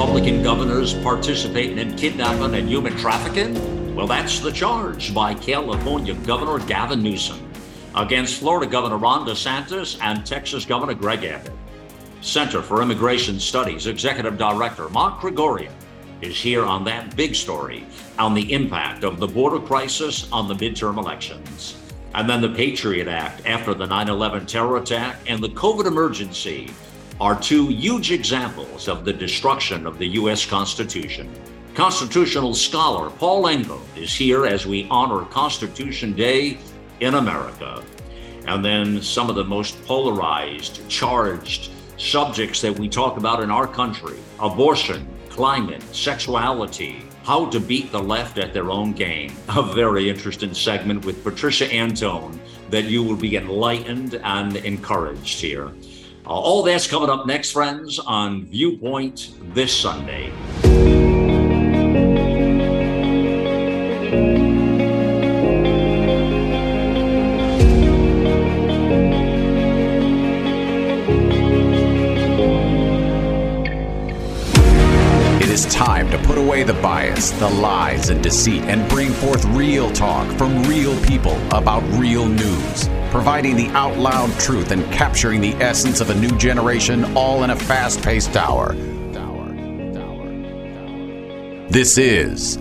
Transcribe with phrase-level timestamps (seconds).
[0.00, 3.94] Republican governors participating in kidnapping and human trafficking?
[3.94, 7.52] Well, that's the charge by California Governor Gavin Newsom
[7.94, 11.52] against Florida Governor Ron DeSantis and Texas Governor Greg Abbott.
[12.22, 15.72] Center for Immigration Studies Executive Director Mark Krikorian
[16.22, 17.84] is here on that big story
[18.18, 21.76] on the impact of the border crisis on the midterm elections.
[22.14, 26.70] And then the Patriot Act after the 9 11 terror attack and the COVID emergency
[27.20, 30.46] are two huge examples of the destruction of the U.S.
[30.46, 31.30] Constitution.
[31.74, 36.58] Constitutional scholar Paul Engel is here as we honor Constitution Day
[37.00, 37.84] in America.
[38.46, 43.66] And then some of the most polarized, charged subjects that we talk about in our
[43.66, 49.36] country abortion, climate, sexuality, how to beat the left at their own game.
[49.56, 55.70] A very interesting segment with Patricia Antone that you will be enlightened and encouraged here.
[56.30, 60.32] All that's coming up next, friends, on Viewpoint this Sunday.
[76.10, 80.62] To put away the bias, the lies, and deceit and bring forth real talk from
[80.64, 86.10] real people about real news providing the out loud truth and capturing the essence of
[86.10, 88.74] a new generation, all in a fast paced hour.
[91.68, 92.56] This is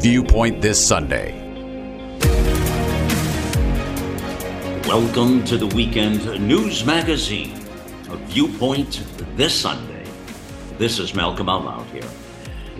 [0.00, 1.42] Viewpoint This Sunday.
[4.86, 7.54] Welcome to the weekend news magazine,
[8.28, 9.04] Viewpoint
[9.36, 10.04] This Sunday.
[10.78, 12.08] This is Malcolm Out Loud here.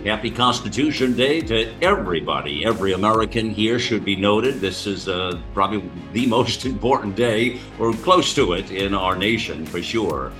[0.07, 2.65] Happy Constitution Day to everybody.
[2.65, 4.61] Every American here should be noted.
[4.61, 9.65] This is uh, probably the most important day, or close to it, in our nation
[9.65, 10.31] for sure.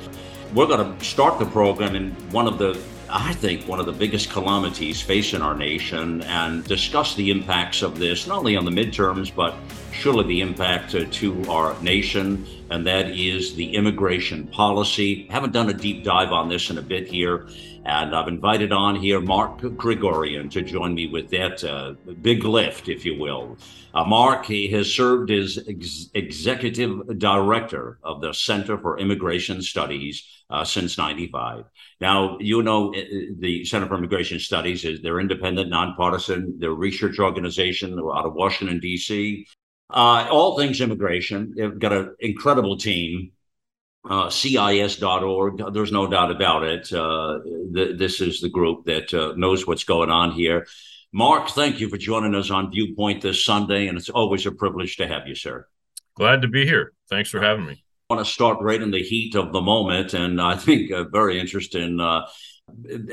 [0.54, 3.94] We're going to start the program in one of the I think, one of the
[3.94, 8.72] biggest calamities facing our nation and discuss the impacts of this, not only on the
[8.72, 9.56] midterms, but
[9.94, 15.26] surely the impact uh, to our nation, and that is the immigration policy.
[15.30, 17.48] Haven't done a deep dive on this in a bit here,
[17.88, 22.90] and I've invited on here Mark Krikorian to join me with that uh, big lift,
[22.90, 23.58] if you will.
[23.94, 30.22] Uh, Mark, he has served as ex- executive director of the Center for Immigration Studies
[30.50, 31.64] uh, since 95.
[32.02, 33.02] Now, you know, uh,
[33.40, 38.34] the Center for Immigration Studies is they're independent, nonpartisan, they're a research organization out of
[38.34, 39.48] Washington, D.C.
[39.90, 41.54] Uh, all things immigration.
[41.56, 43.32] They've got an incredible team.
[44.10, 46.92] Uh, CIS.org, there's no doubt about it.
[46.92, 47.40] Uh,
[47.74, 50.66] th- this is the group that uh, knows what's going on here.
[51.14, 54.98] Mark, thank you for joining us on Viewpoint this Sunday, and it's always a privilege
[54.98, 55.68] to have you, sir.
[56.16, 56.94] Glad to be here.
[57.10, 60.40] Thanks for having me want to start right in the heat of the moment, and
[60.42, 62.26] I think a very interesting uh,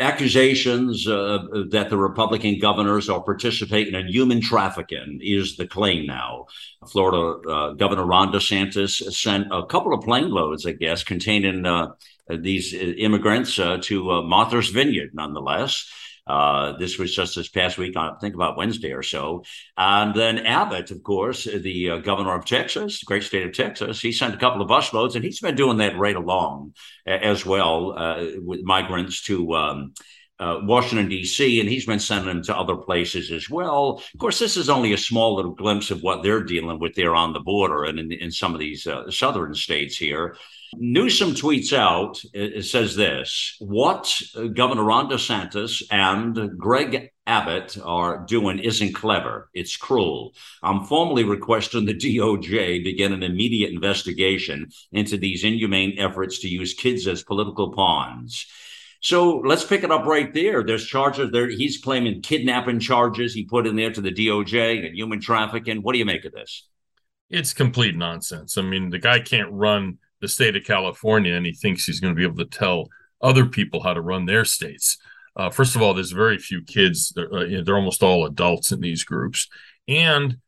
[0.01, 1.39] accusations uh,
[1.71, 6.47] that the Republican governors are participating in human trafficking is the claim now.
[6.89, 11.93] Florida uh, Governor Ron DeSantis sent a couple of plane loads, I guess, containing uh,
[12.29, 15.89] these immigrants uh, to Martha's Vineyard, nonetheless.
[16.27, 19.45] Uh, this was just this past week, I think about Wednesday or so.
[19.77, 24.13] And then Abbott, of course, the uh, governor of Texas, great state of Texas, he
[24.13, 26.75] sent a couple of busloads, and he's been doing that right along
[27.07, 29.55] as well uh, with migrants to.
[29.55, 29.95] Um,
[30.41, 34.03] uh, Washington, D.C., and he's been sending them to other places as well.
[34.13, 37.15] Of course, this is only a small little glimpse of what they're dealing with there
[37.15, 40.37] on the border and in, in some of these uh, southern states here.
[40.77, 44.21] Newsom tweets out, it says this What
[44.55, 49.51] Governor Ron DeSantis and Greg Abbott are doing isn't clever.
[49.55, 50.35] It's cruel.
[50.63, 56.75] I'm formally requesting the DOJ begin an immediate investigation into these inhumane efforts to use
[56.75, 58.47] kids as political pawns.
[59.05, 60.63] So let's pick it up right there.
[60.65, 61.47] There's charges there.
[61.47, 65.83] He's claiming kidnapping charges he put in there to the DOJ and human trafficking.
[65.83, 66.67] What do you make of this?
[67.29, 68.57] It's complete nonsense.
[68.57, 72.15] I mean, the guy can't run the state of California and he thinks he's going
[72.15, 72.89] to be able to tell
[73.21, 74.97] other people how to run their states.
[75.37, 77.13] Uh, first of all, there's very few kids.
[77.15, 79.49] They're, uh, they're almost all adults in these groups.
[79.87, 80.39] And,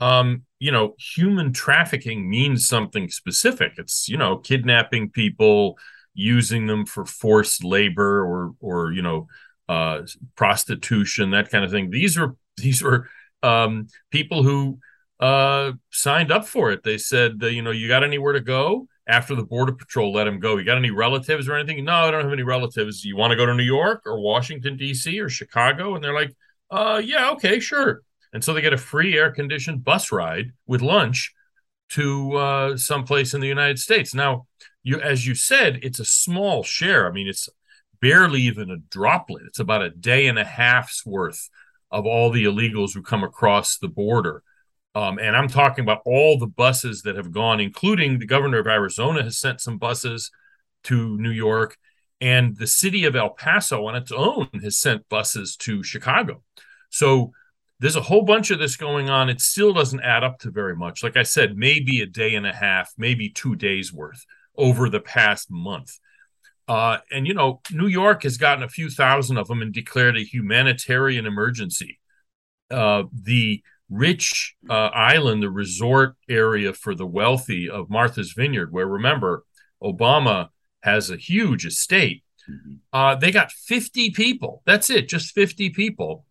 [0.00, 3.72] um, you know, human trafficking means something specific.
[3.78, 5.78] It's, you know, kidnapping people,
[6.14, 9.26] using them for forced labor or, or, you know,
[9.68, 10.02] uh,
[10.36, 11.90] prostitution, that kind of thing.
[11.90, 13.08] These are, these are
[13.42, 14.78] um, people who
[15.20, 16.82] uh, signed up for it.
[16.82, 18.88] They said, you know, you got anywhere to go?
[19.06, 20.56] after the border patrol let him go.
[20.56, 21.84] You got any relatives or anything?
[21.84, 23.04] No, I don't have any relatives.
[23.04, 25.20] You want to go to New York or Washington D.C.
[25.20, 25.94] or Chicago?
[25.94, 26.34] And they're like,
[26.70, 28.02] uh, yeah, okay, sure.
[28.32, 31.32] And so they get a free air conditioned bus ride with lunch
[31.90, 34.14] to uh, someplace in the United States.
[34.14, 34.46] Now,
[34.84, 37.08] you as you said, it's a small share.
[37.08, 37.48] I mean, it's
[38.00, 39.42] barely even a droplet.
[39.46, 41.48] It's about a day and a half's worth
[41.90, 44.42] of all the illegals who come across the border.
[44.94, 48.66] Um, and I'm talking about all the buses that have gone, including the governor of
[48.66, 50.30] Arizona has sent some buses
[50.84, 51.76] to New York,
[52.20, 56.42] and the city of El Paso on its own has sent buses to Chicago.
[56.90, 57.32] So
[57.80, 59.30] there's a whole bunch of this going on.
[59.30, 61.02] It still doesn't add up to very much.
[61.02, 64.24] Like I said, maybe a day and a half, maybe two days worth
[64.56, 65.98] over the past month.
[66.66, 70.16] Uh, and you know, New York has gotten a few thousand of them and declared
[70.16, 72.00] a humanitarian emergency.
[72.70, 78.86] Uh, the rich uh, island, the resort area for the wealthy of Martha's Vineyard, where
[78.86, 79.44] remember,
[79.82, 80.48] Obama
[80.82, 82.22] has a huge estate.
[82.50, 82.74] Mm-hmm.
[82.92, 84.62] Uh, they got 50 people.
[84.64, 86.24] That's it, just 50 people.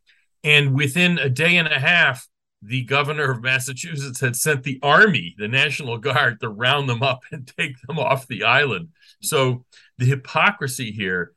[0.44, 2.28] And within a day and a half,
[2.66, 7.24] the governor of Massachusetts had sent the army, the National Guard, to round them up
[7.32, 8.90] and take them off the island.
[9.22, 9.66] So
[9.98, 11.34] the hypocrisy here,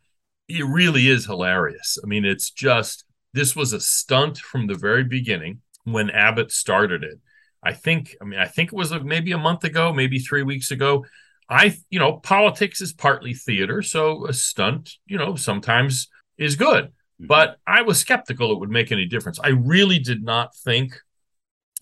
[0.48, 1.98] it really is hilarious.
[2.02, 7.02] I mean, it's just this was a stunt from the very beginning when Abbott started
[7.02, 7.18] it.
[7.62, 10.70] I think, I mean, I think it was maybe a month ago, maybe three weeks
[10.70, 11.04] ago.
[11.48, 13.82] I, you know, politics is partly theater.
[13.82, 16.08] So a stunt, you know, sometimes
[16.38, 16.86] is good.
[16.86, 17.26] Mm-hmm.
[17.26, 19.40] But I was skeptical it would make any difference.
[19.42, 21.00] I really did not think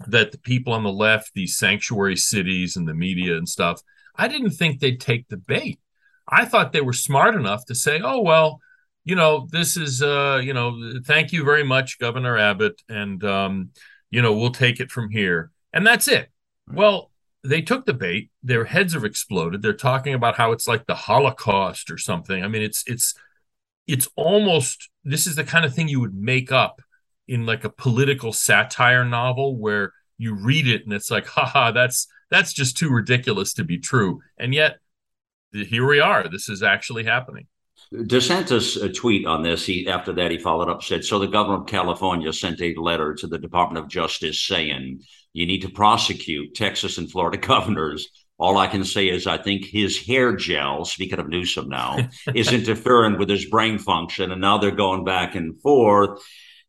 [0.06, 3.80] that the people on the left, these sanctuary cities and the media and stuff,
[4.16, 5.80] I didn't think they'd take the bait.
[6.28, 8.60] I thought they were smart enough to say, oh, well,
[9.04, 12.80] you know, this is, uh, you know, thank you very much, Governor Abbott.
[12.88, 13.70] And, um,
[14.10, 15.50] you know, we'll take it from here.
[15.72, 16.30] And that's it.
[16.72, 17.10] Well,
[17.42, 18.30] they took the bait.
[18.42, 19.60] Their heads have exploded.
[19.60, 22.42] They're talking about how it's like the Holocaust or something.
[22.42, 23.14] I mean, it's it's
[23.86, 26.80] it's almost this is the kind of thing you would make up
[27.26, 32.06] in like a political satire novel where you read it and it's like, haha, that's
[32.30, 34.20] that's just too ridiculous to be true.
[34.38, 34.78] And yet
[35.52, 36.28] here we are.
[36.28, 37.46] This is actually happening.
[37.92, 39.66] DeSantis a tweet on this.
[39.66, 43.14] He after that he followed up said, "So the governor of California sent a letter
[43.14, 48.58] to the Department of Justice saying you need to prosecute Texas and Florida governors." All
[48.58, 53.16] I can say is I think his hair gel, speaking of Newsom now, is interfering
[53.16, 56.20] with his brain function, and now they're going back and forth.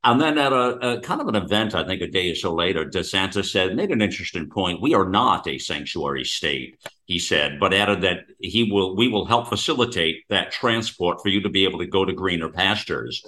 [0.05, 2.53] And then at a, a, kind of an event, I think a day or so
[2.53, 4.79] later, DeSantis said, made an interesting point.
[4.79, 9.25] We are not a sanctuary state, he said, but added that he will we will
[9.25, 13.23] help facilitate that transport for you to be able to go to greener pastures.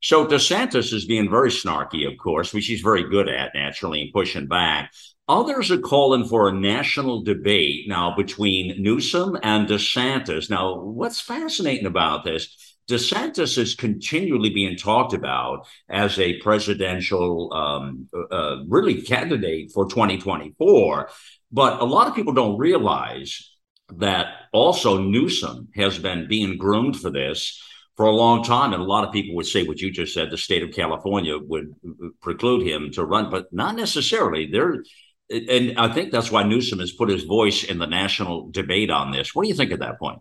[0.00, 4.12] So DeSantis is being very snarky, of course, which he's very good at naturally and
[4.12, 4.90] pushing back.
[5.28, 10.48] Others are calling for a national debate now between Newsom and DeSantis.
[10.48, 12.71] Now, what's fascinating about this?
[12.88, 21.08] DeSantis is continually being talked about as a presidential, um, uh, really candidate for 2024.
[21.50, 23.50] But a lot of people don't realize
[23.98, 27.62] that also Newsom has been being groomed for this
[27.96, 28.72] for a long time.
[28.72, 31.38] And a lot of people would say what you just said the state of California
[31.38, 31.74] would
[32.20, 34.46] preclude him to run, but not necessarily.
[34.50, 34.82] There,
[35.30, 39.12] and I think that's why Newsom has put his voice in the national debate on
[39.12, 39.34] this.
[39.34, 40.20] What do you think at that point?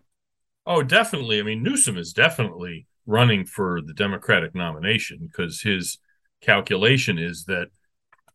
[0.66, 1.40] Oh, definitely.
[1.40, 5.98] I mean, Newsom is definitely running for the Democratic nomination because his
[6.42, 7.68] calculation is that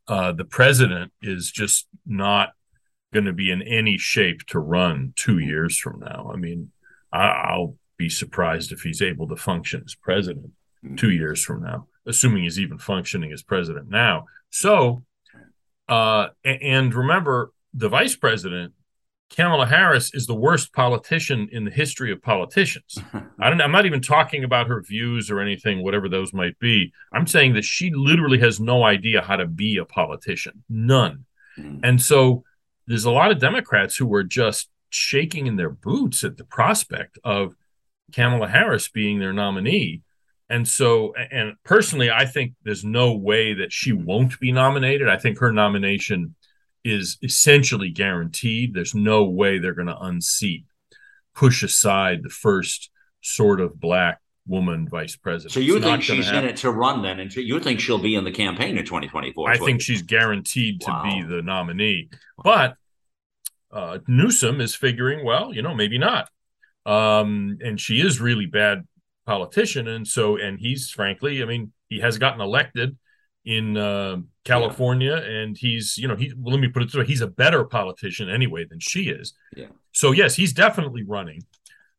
[0.09, 2.51] uh, the president is just not
[3.13, 6.31] going to be in any shape to run two years from now.
[6.33, 6.73] I mean,
[7.13, 10.51] I- will be surprised if he's able to function as president
[10.97, 14.27] two years from now, assuming he's even functioning as president now.
[14.51, 15.05] So,
[15.89, 18.75] uh, and remember, the vice president
[19.35, 22.99] Kamala Harris is the worst politician in the history of politicians.
[23.41, 26.93] I don't, I'm not even talking about her views or anything, whatever those might be.
[27.13, 31.25] I'm saying that she literally has no idea how to be a politician, none.
[31.59, 31.81] Mm.
[31.83, 32.45] And so
[32.87, 37.19] there's a lot of Democrats who are just shaking in their boots at the prospect
[37.25, 37.55] of
[38.13, 40.03] Kamala Harris being their nominee.
[40.49, 45.09] And so, and personally, I think there's no way that she won't be nominated.
[45.09, 46.36] I think her nomination
[46.87, 48.75] is essentially guaranteed.
[48.75, 50.65] There's no way they're going to unseat,
[51.35, 52.91] push aside the first
[53.21, 55.53] sort of black woman vice president.
[55.53, 58.15] So you it's think she's in it to run then, and you think she'll be
[58.15, 59.51] in the campaign in 2024?
[59.51, 61.03] I think she's guaranteed to wow.
[61.03, 62.09] be the nominee,
[62.43, 62.77] but
[63.73, 66.31] uh, Newsom is figuring, well, you know, maybe not.
[66.87, 68.87] Um, and she is really bad
[69.27, 72.97] politician, and so, and he's frankly, I mean, he has gotten elected
[73.45, 75.41] in uh, California, yeah.
[75.41, 77.65] and he's you know he well, let me put it this way he's a better
[77.65, 79.35] politician anyway than she is.
[79.55, 79.67] Yeah.
[79.93, 81.45] So yes, he's definitely running.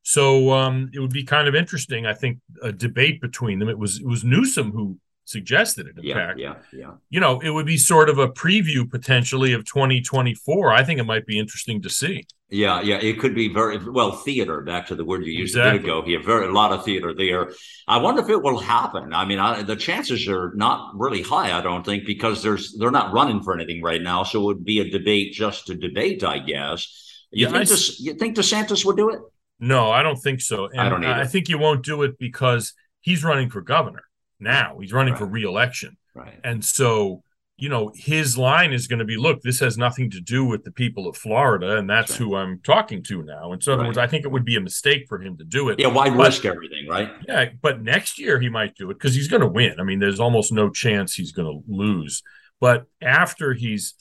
[0.04, 3.68] So um, it would be kind of interesting, I think, a debate between them.
[3.68, 5.98] It was it was Newsom who suggested it.
[5.98, 6.91] In yeah, fact, yeah, yeah.
[7.10, 10.72] You know, it would be sort of a preview potentially of 2024.
[10.72, 12.25] I think it might be interesting to see.
[12.50, 14.62] Yeah, yeah, it could be very well theater.
[14.62, 15.79] Back to the word you used exactly.
[15.79, 16.01] a bit ago.
[16.03, 17.51] Here, very a lot of theater there.
[17.89, 19.13] I wonder if it will happen.
[19.13, 21.57] I mean, I, the chances are not really high.
[21.57, 24.63] I don't think because there's they're not running for anything right now, so it would
[24.63, 26.24] be a debate just to debate.
[26.24, 27.03] I guess.
[27.31, 29.19] You Yeah, think I this, you think DeSantis would do it?
[29.60, 30.67] No, I don't think so.
[30.67, 31.22] And I don't either.
[31.22, 34.03] I think you won't do it because he's running for governor
[34.39, 34.77] now.
[34.79, 35.34] He's running for Right.
[35.34, 35.98] reelection.
[36.13, 36.39] Right.
[36.44, 37.24] And so,
[37.58, 40.63] you know, his line is going to be look, this has nothing to do with
[40.63, 42.17] the people of Florida, and that's Right.
[42.20, 43.51] who I'm talking to now.
[43.51, 45.44] And so, in other words, I think it would be a mistake for him to
[45.44, 45.79] do it.
[45.79, 45.88] Yeah.
[45.88, 46.88] Why But- risk everything?
[46.88, 47.12] Right.
[47.27, 49.79] Yeah, but next year he might do it because he's going to win.
[49.79, 52.22] I mean, there's almost no chance he's going to lose.
[52.60, 53.94] But after he's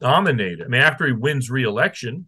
[0.00, 2.26] nominated, I mean, after he wins re-election,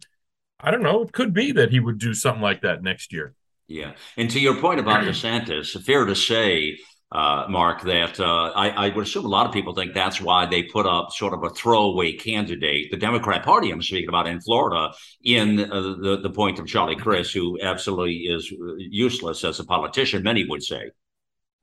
[0.59, 1.03] I don't know.
[1.03, 3.35] It could be that he would do something like that next year.
[3.67, 3.93] Yeah.
[4.15, 6.77] And to your point about DeSantis, fair to say,
[7.11, 10.45] uh, Mark, that uh, I, I would assume a lot of people think that's why
[10.45, 14.41] they put up sort of a throwaway candidate, the Democrat Party I'm speaking about in
[14.41, 19.65] Florida, in uh, the, the point of Charlie Crist, who absolutely is useless as a
[19.65, 20.91] politician, many would say.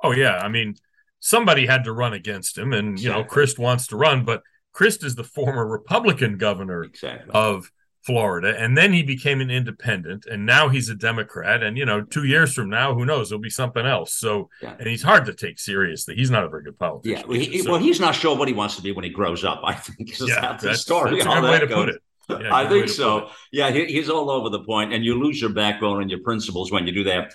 [0.03, 0.75] Oh yeah, I mean,
[1.21, 3.35] somebody had to run against him, and you know, Exactly.
[3.35, 7.31] Crist wants to run, but Crist is the former Republican governor Exactly.
[7.33, 7.71] of
[8.05, 11.63] Florida, and then he became an independent, and now he's a Democrat.
[11.63, 13.33] And you know, two years from now, who knows?
[13.33, 14.13] It'll be something else.
[14.15, 14.75] So, Yeah.
[14.79, 16.15] and he's hard to take seriously.
[16.15, 16.89] He's not a very good yeah.
[16.89, 17.29] politician.
[17.29, 19.43] Well, he, so- well, he's not sure what he wants to be when he grows
[19.43, 20.13] up, I think.
[20.13, 21.13] Is yeah, that the story?
[21.13, 21.77] that's a good way to goes.
[21.77, 22.03] put it.
[22.29, 23.31] Yeah, I think so.
[23.53, 26.73] Yeah, he, he's all over the point, and you lose your backbone and your principles
[26.73, 27.33] when you do that.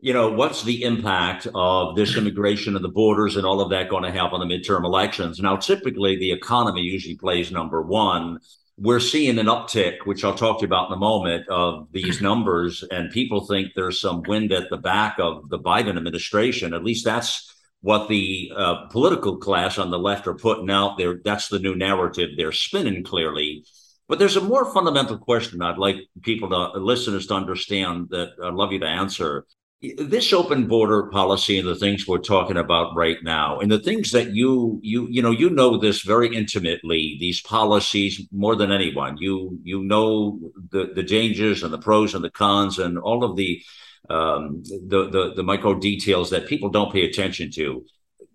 [0.00, 3.88] You know, what's the impact of this immigration and the borders and all of that
[3.88, 5.38] going to have on the midterm elections?
[5.38, 8.38] Now, typically, the economy usually plays number one.
[8.78, 12.20] We're seeing an uptick, which I'll talk to you about in a moment, of these
[12.22, 16.74] numbers, and people think there's some wind at the back of the Biden administration.
[16.74, 21.20] At least that's what the uh, political class on the left are putting out there.
[21.24, 23.64] That's the new narrative they're spinning clearly.
[24.08, 28.54] But there's a more fundamental question I'd like people to listeners to understand that I'd
[28.54, 29.46] love you to answer.
[29.82, 34.12] This open border policy and the things we're talking about right now, and the things
[34.12, 37.16] that you you you know you know this very intimately.
[37.18, 39.16] These policies more than anyone.
[39.18, 40.38] You you know
[40.70, 43.60] the the dangers and the pros and the cons and all of the
[44.08, 47.84] um, the, the the micro details that people don't pay attention to.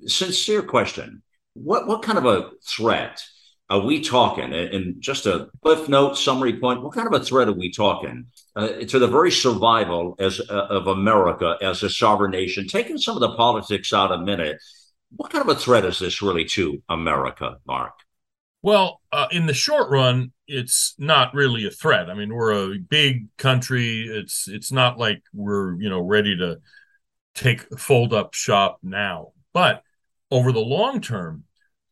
[0.05, 1.23] Sincere question:
[1.53, 3.23] What what kind of a threat?
[3.69, 4.53] Are we talking?
[4.53, 8.27] And just a cliff note summary point, what kind of a threat are we talking
[8.55, 12.67] uh, to the very survival as uh, of America as a sovereign nation?
[12.67, 14.57] Taking some of the politics out a minute,
[15.15, 17.93] what kind of a threat is this really to America, Mark?
[18.61, 22.09] Well, uh, in the short run, it's not really a threat.
[22.09, 24.07] I mean, we're a big country.
[24.09, 26.59] It's it's not like we're you know ready to
[27.35, 29.33] take fold up shop now.
[29.53, 29.83] But
[30.31, 31.43] over the long term,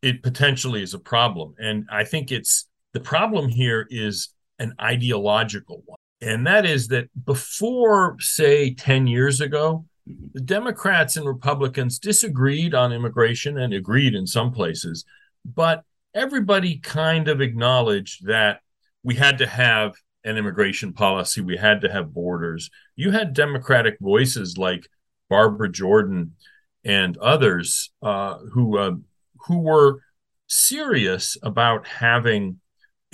[0.05, 1.55] it potentially is a problem.
[1.57, 5.97] And I think it's the problem here is an ideological one.
[6.21, 9.85] And that is that before, say, 10 years ago,
[10.33, 15.05] the Democrats and Republicans disagreed on immigration and agreed in some places,
[15.43, 15.83] but
[16.13, 18.59] everybody kind of acknowledged that
[19.01, 22.69] we had to have an immigration policy, we had to have borders.
[22.95, 24.87] You had Democratic voices like
[25.31, 26.35] Barbara Jordan
[26.83, 28.91] and others uh, who uh,
[29.47, 29.99] who were
[30.47, 32.59] serious about having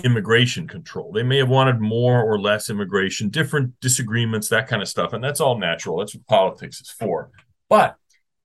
[0.04, 1.12] immigration control.
[1.12, 5.12] They may have wanted more or less immigration, different disagreements, that kind of stuff.
[5.12, 5.98] And that's all natural.
[5.98, 7.30] That's what politics is for.
[7.68, 7.96] But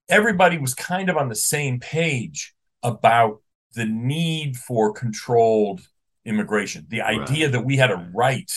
[0.08, 2.54] everybody was kind of on the same page
[2.84, 3.42] about
[3.74, 5.82] the need for controlled
[6.26, 7.52] immigration, the idea Right.
[7.54, 8.52] that we had a right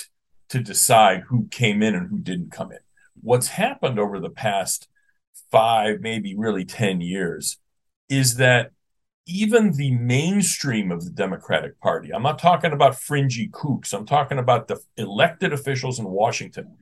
[0.50, 2.78] to decide who came in and who didn't come in.
[3.20, 4.88] What's happened over the past
[5.50, 7.58] five, maybe really 10 years
[8.08, 8.72] is that
[9.30, 14.38] even the mainstream of the Democratic Party, I'm not talking about fringy kooks, I'm talking
[14.38, 16.76] about the elected officials in Washington,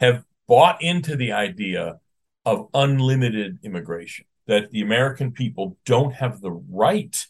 [0.00, 2.00] have bought into the idea
[2.44, 7.26] of unlimited immigration, that the American people don't have the right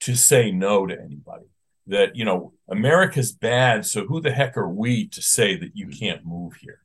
[0.00, 1.46] to say no to anybody.
[1.86, 5.86] That, you know, America's bad, so who the heck are we to say that you
[5.86, 5.98] mm-hmm.
[5.98, 6.80] can't move here?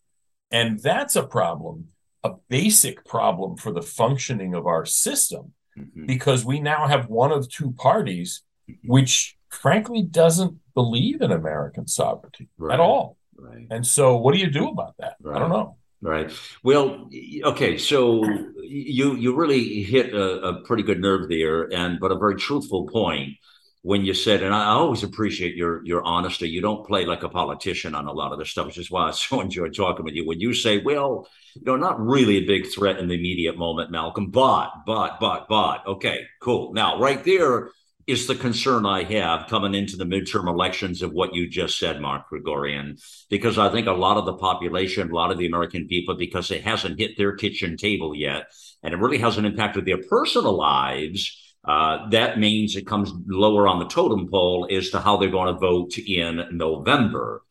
[0.52, 1.90] And that's a problem,
[2.24, 6.06] a basic problem for the functioning of our system Mhm.
[6.08, 8.44] because we now have one of two parties
[8.86, 12.74] which frankly doesn't believe in American sovereignty Right.
[12.74, 13.18] at all.
[13.38, 13.68] Right.
[13.70, 15.16] And so what do you do about that?
[15.30, 15.78] I don't know.
[16.02, 16.32] Right.
[16.64, 17.10] Well,
[17.44, 17.78] okay.
[17.78, 18.24] So
[18.62, 22.88] you you really hit a, a pretty good nerve there, and but a very truthful
[22.88, 23.38] point.
[23.84, 26.48] When you said, and I always appreciate your your honesty.
[26.48, 29.08] You don't play like a politician on a lot of this stuff, which is why
[29.08, 30.26] I so enjoy talking with you.
[30.26, 33.90] When you say, "Well, you know, not really a big threat in the immediate moment,
[33.90, 36.74] Malcolm, but, but, but, but," okay, cool.
[36.74, 37.72] Now, right there
[38.08, 42.02] is the concern I have coming into the midterm elections of what you just said,
[42.02, 45.88] Mark Krikorian, because I think a lot of the population, a lot of the American
[45.88, 48.52] people, because it hasn't hit their kitchen table yet,
[48.84, 53.80] and it really hasn't impacted their personal lives uh, that means it comes lower on
[53.80, 57.44] the totem pole as to how they're going to vote in November.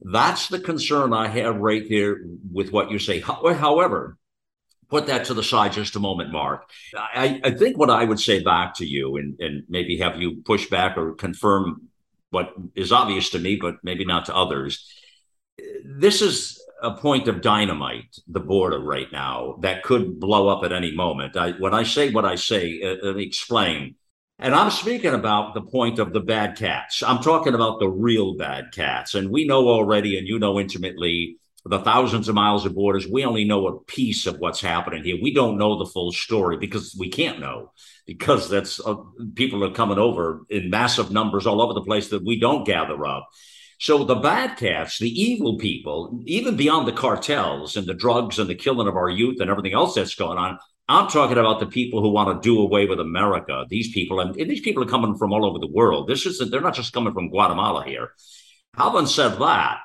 [0.00, 2.18] That's the concern I have right there
[2.52, 3.18] with what you say.
[3.20, 4.16] However,
[4.88, 6.70] put that to the side just a moment, Mark.
[6.96, 10.42] I, I think what I would say back to you and, and maybe have you
[10.44, 11.88] push back or confirm
[12.30, 14.88] what is obvious to me, but maybe not to others.
[15.84, 20.72] This is a point of dynamite, the border right now, that could blow up at
[20.72, 21.36] any moment.
[21.36, 23.96] I, when I say what I say, uh, me explain.
[24.38, 27.02] And I'm speaking about the point of the bad cats.
[27.02, 29.14] I'm talking about the real bad cats.
[29.14, 33.06] And we know already, and you know intimately, the thousands of miles of borders.
[33.06, 35.18] We only know a piece of what's happening here.
[35.20, 37.72] We don't know the full story because we can't know
[38.06, 38.96] because that's uh,
[39.34, 43.04] people are coming over in massive numbers all over the place that we don't gather
[43.06, 43.28] up.
[43.78, 48.50] So the bad cats, the evil people, even beyond the cartels and the drugs and
[48.50, 50.58] the killing of our youth and everything else that's going on,
[50.88, 53.66] I'm talking about the people who want to do away with America.
[53.68, 56.08] These people, and, and these people are coming from all over the world.
[56.08, 58.10] This is they're not just coming from Guatemala here.
[58.74, 59.78] Having said that,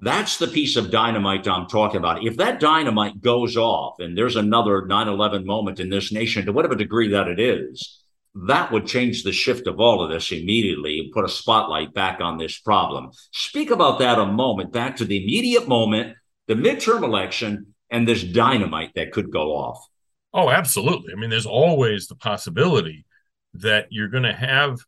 [0.00, 2.24] that's the piece of dynamite I'm talking about.
[2.24, 6.52] If that dynamite goes off and there's another 9 11 moment in this nation, to
[6.52, 8.03] whatever degree that it is,
[8.34, 12.20] that would change the shift of all of this immediately and put a spotlight back
[12.20, 13.10] on this problem.
[13.32, 16.16] Speak about that a moment, back to the immediate moment,
[16.48, 19.86] the midterm election, and this dynamite that could go off.
[20.32, 21.12] Oh, absolutely.
[21.12, 23.06] I mean, there's always the possibility
[23.54, 24.80] that you're going to have,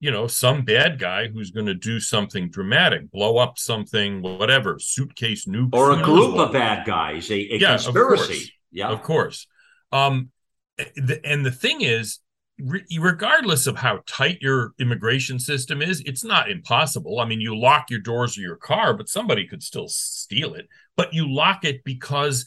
[0.00, 4.78] you know, some bad guy who's going to do something dramatic, blow up something, whatever,
[4.78, 8.44] suitcase nuke, or a group of bad guys, a, a yeah, conspiracy.
[8.44, 9.46] Of yeah, of course.
[9.92, 10.30] Um,
[10.78, 12.20] and the thing is,
[12.58, 17.20] regardless of how tight your immigration system is, it's not impossible.
[17.20, 20.68] I mean, you lock your doors or your car, but somebody could still steal it.
[20.96, 22.46] But you lock it because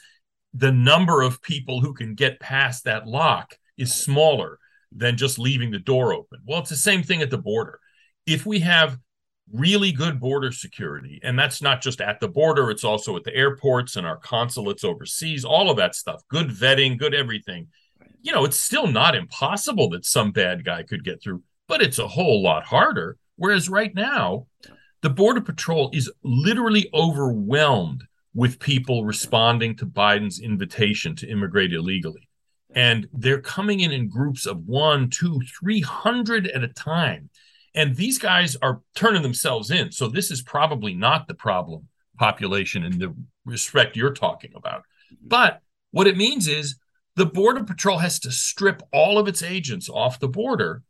[0.54, 4.58] the number of people who can get past that lock is smaller
[4.92, 6.40] than just leaving the door open.
[6.46, 7.80] Well, it's the same thing at the border.
[8.26, 8.98] If we have
[9.54, 13.36] really good border security, and that's not just at the border, it's also at the
[13.36, 17.68] airports and our consulates overseas, all of that stuff, good vetting, good everything
[18.22, 22.00] you know, it's still not impossible that some bad guy could get through, but it's
[22.00, 23.18] a whole lot harder.
[23.36, 24.48] Whereas right now,
[25.02, 28.04] the Border Patrol is literally overwhelmed
[28.34, 32.28] with people responding to Biden's invitation to immigrate illegally.
[32.76, 37.30] And they're coming in in groups of one, two, three hundred at a time.
[37.74, 39.92] And these guys are turning themselves in.
[39.92, 44.82] So this is probably not the problem population in the respect you're talking about.
[45.14, 45.28] Mm-hmm.
[45.30, 46.76] But what it means is
[47.20, 50.84] the Border Patrol has to strip all of its agents off the border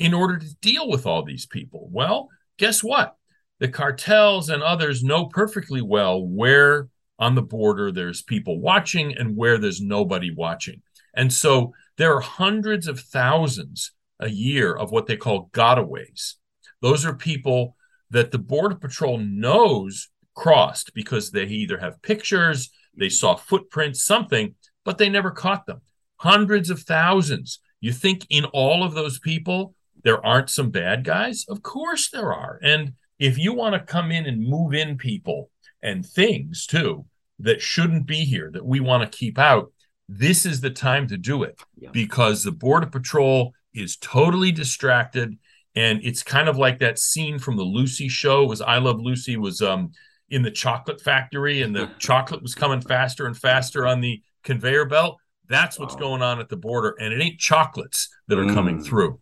[0.00, 1.88] in order to deal with all these people.
[1.92, 3.14] Well, guess what?
[3.60, 6.88] The cartels and others know perfectly well where
[7.20, 10.82] on the border there's people watching and where there's nobody watching.
[11.14, 16.34] And so there are hundreds of thousands a year of what they call gotaways.
[16.82, 17.76] Those are people
[18.10, 24.56] that the Border Patrol knows crossed because they either have pictures, they saw footprints, something,
[24.86, 25.82] but they never caught them.
[26.18, 27.58] Hundreds of thousands.
[27.80, 31.44] You think in all of those people, there aren't some bad guys?
[31.48, 32.58] Of course there are.
[32.62, 35.50] And if you want to come in and move in people
[35.82, 37.04] and things too
[37.40, 39.72] that shouldn't be here, that we want to keep out,
[40.08, 41.90] this is the time to do it yeah.
[41.92, 45.36] because the Border Patrol is totally distracted.
[45.74, 49.36] And it's kind of like that scene from the Lucy show was I Love Lucy
[49.36, 49.90] was um
[50.30, 54.86] in the chocolate factory and the chocolate was coming faster and faster on the conveyor
[54.86, 55.18] belt.
[55.48, 58.54] That's what's going on at the border, and it ain't chocolates that are mm.
[58.54, 59.20] coming through.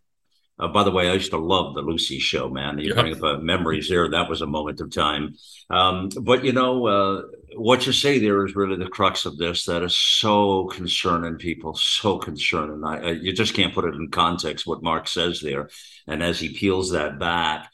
[0.59, 2.79] Uh, by the way, I used to love the Lucy show, man.
[2.79, 3.17] You yep.
[3.17, 4.09] up uh, memories there.
[4.09, 5.35] That was a moment of time.
[5.69, 7.23] Um, but you know, uh,
[7.57, 9.65] what you say there is really the crux of this.
[9.65, 12.85] That is so concerning people, so concerning.
[12.85, 15.71] I, I, you just can't put it in context what Mark says there.
[16.07, 17.73] And as he peels that back,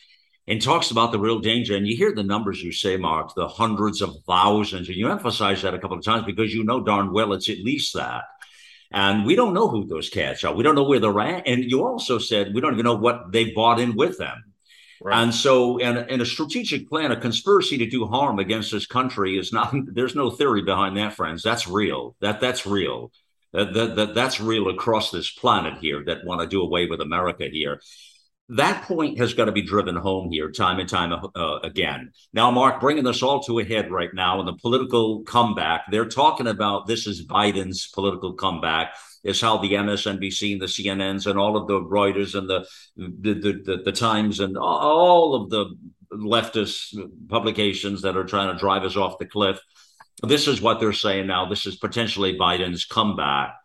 [0.51, 1.77] and talks about the real danger.
[1.77, 5.63] And you hear the numbers you say, Mark, the hundreds of thousands, and you emphasize
[5.63, 8.25] that a couple of times because you know darn well it's at least that.
[8.91, 10.53] And we don't know who those cats are.
[10.53, 11.47] We don't know where they're at.
[11.47, 14.43] And you also said we don't even know what they bought in with them.
[15.01, 15.23] Right.
[15.23, 19.39] And so, in, in a strategic plan, a conspiracy to do harm against this country
[19.39, 19.73] is not.
[19.87, 21.43] There's no theory behind that, friends.
[21.43, 22.17] That's real.
[22.21, 23.13] That that's real.
[23.53, 26.05] That, that, that that's real across this planet here.
[26.05, 27.81] That want to do away with America here
[28.51, 32.13] that point has got to be driven home here time and time uh, again.
[32.33, 36.09] Now, Mark, bringing this all to a head right now in the political comeback, they're
[36.09, 38.95] talking about this is Biden's political comeback.
[39.23, 43.35] Is how the MSNBC and the CNNs and all of the Reuters and the the
[43.35, 45.77] the, the, the Times and all of the
[46.11, 46.97] leftist
[47.29, 49.61] publications that are trying to drive us off the cliff.
[50.23, 51.47] This is what they're saying now.
[51.47, 53.60] This is potentially Biden's comeback.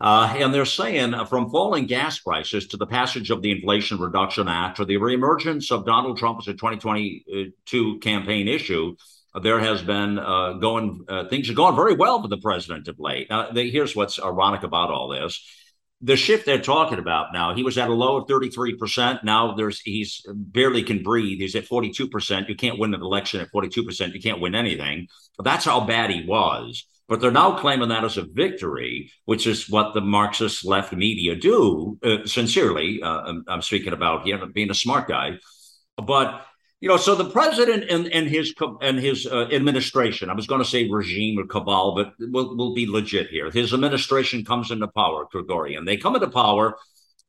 [0.00, 3.98] Uh, and they're saying uh, from falling gas prices to the passage of the Inflation
[3.98, 8.96] Reduction Act or the reemergence of Donald Trump as a 2022 campaign issue,
[9.42, 12.98] there has been uh, going, uh, things are going very well for the president of
[12.98, 13.30] late.
[13.52, 15.46] They, here's what's ironic about all this.
[16.02, 19.22] The shift they're talking about now, he was at a low of 33%.
[19.22, 21.40] Now there's he's barely can breathe.
[21.40, 22.48] He's at 42%.
[22.48, 24.14] You can't win an election at 42%.
[24.14, 25.08] You can't win anything.
[25.36, 26.86] But that's how bad he was.
[27.10, 31.34] But they're now claiming that as a victory, which is what the Marxist left media
[31.34, 31.98] do.
[32.04, 35.38] Uh, sincerely, uh, I'm, I'm, speaking about know, being a smart guy.
[35.96, 36.46] But
[36.80, 40.62] you know, so the president and, and his and his uh, administration, I was going
[40.62, 43.50] to say regime or cabal, but we'll, we'll be legit here.
[43.50, 45.84] His administration comes into power, Krikorian.
[45.86, 46.76] They come into power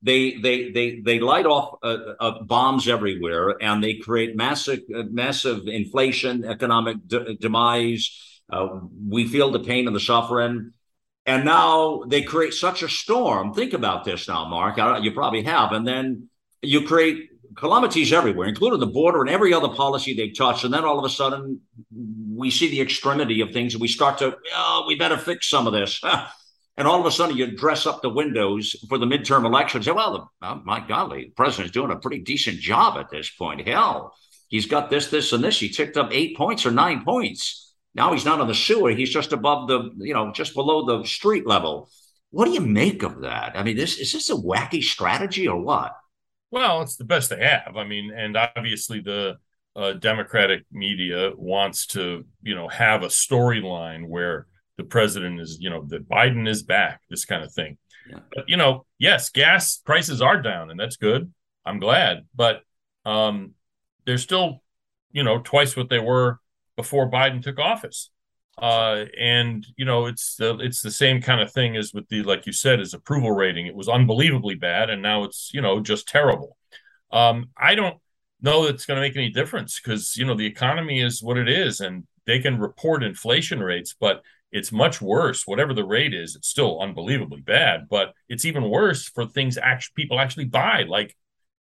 [0.04, 5.04] they they they they light off uh, uh, bombs everywhere and they create massive uh,
[5.12, 8.10] massive inflation economic de- demise
[8.52, 8.68] uh,
[9.08, 10.74] we feel the pain and the suffering.
[11.26, 13.54] And now they create such a storm.
[13.54, 14.78] Think about this now, Mark.
[15.04, 15.72] You probably have.
[15.72, 16.30] And then
[16.62, 20.64] you create calamities everywhere, including the border and every other policy they touch.
[20.64, 21.62] And then all of a sudden,
[22.36, 25.68] we see the extremity of things and we start to, oh, we better fix some
[25.68, 26.02] of this.
[26.78, 29.86] and all of a sudden, you dress up the windows for the midterm elections.
[29.86, 33.30] Say, Well, the, oh, my golly, the president's doing a pretty decent job at this
[33.30, 33.68] point.
[33.68, 34.14] Hell,
[34.48, 35.60] he's got this, this, and this.
[35.60, 37.74] He ticked up eight points or nine points.
[37.94, 38.92] Now he's not on the sewer.
[38.92, 41.90] He's just above the, you know, just below the street level.
[42.30, 43.52] What do you make of that?
[43.56, 45.94] I mean, this is this a wacky strategy or what?
[46.52, 47.78] Well, it's the best they have.
[47.78, 49.38] I mean, and obviously the
[49.76, 55.70] uh, Democratic media wants to, you know, have a storyline where the president is, you
[55.70, 57.78] know, that Biden is back, this kind of thing.
[58.10, 58.20] Yeah.
[58.34, 61.32] But you know, yes, gas prices are down, and that's good.
[61.66, 62.62] I'm glad, but
[63.06, 63.54] um,
[64.06, 64.64] they're still,
[65.12, 66.40] you know, twice what they were
[66.76, 68.11] before Biden took office.
[68.62, 72.22] Uh, and you know, it's the it's the same kind of thing as with the
[72.22, 73.66] like you said, his approval rating.
[73.66, 76.58] It was unbelievably bad, and now it's you know just terrible.
[77.12, 77.98] Um, I don't
[78.40, 81.38] know that it's going to make any difference because you know the economy is what
[81.38, 84.22] it is, and they can report inflation rates, but
[84.52, 85.48] it's much worse.
[85.48, 87.88] Whatever the rate is, it's still unbelievably bad.
[87.90, 91.18] But it's even worse for things actually people actually buy, like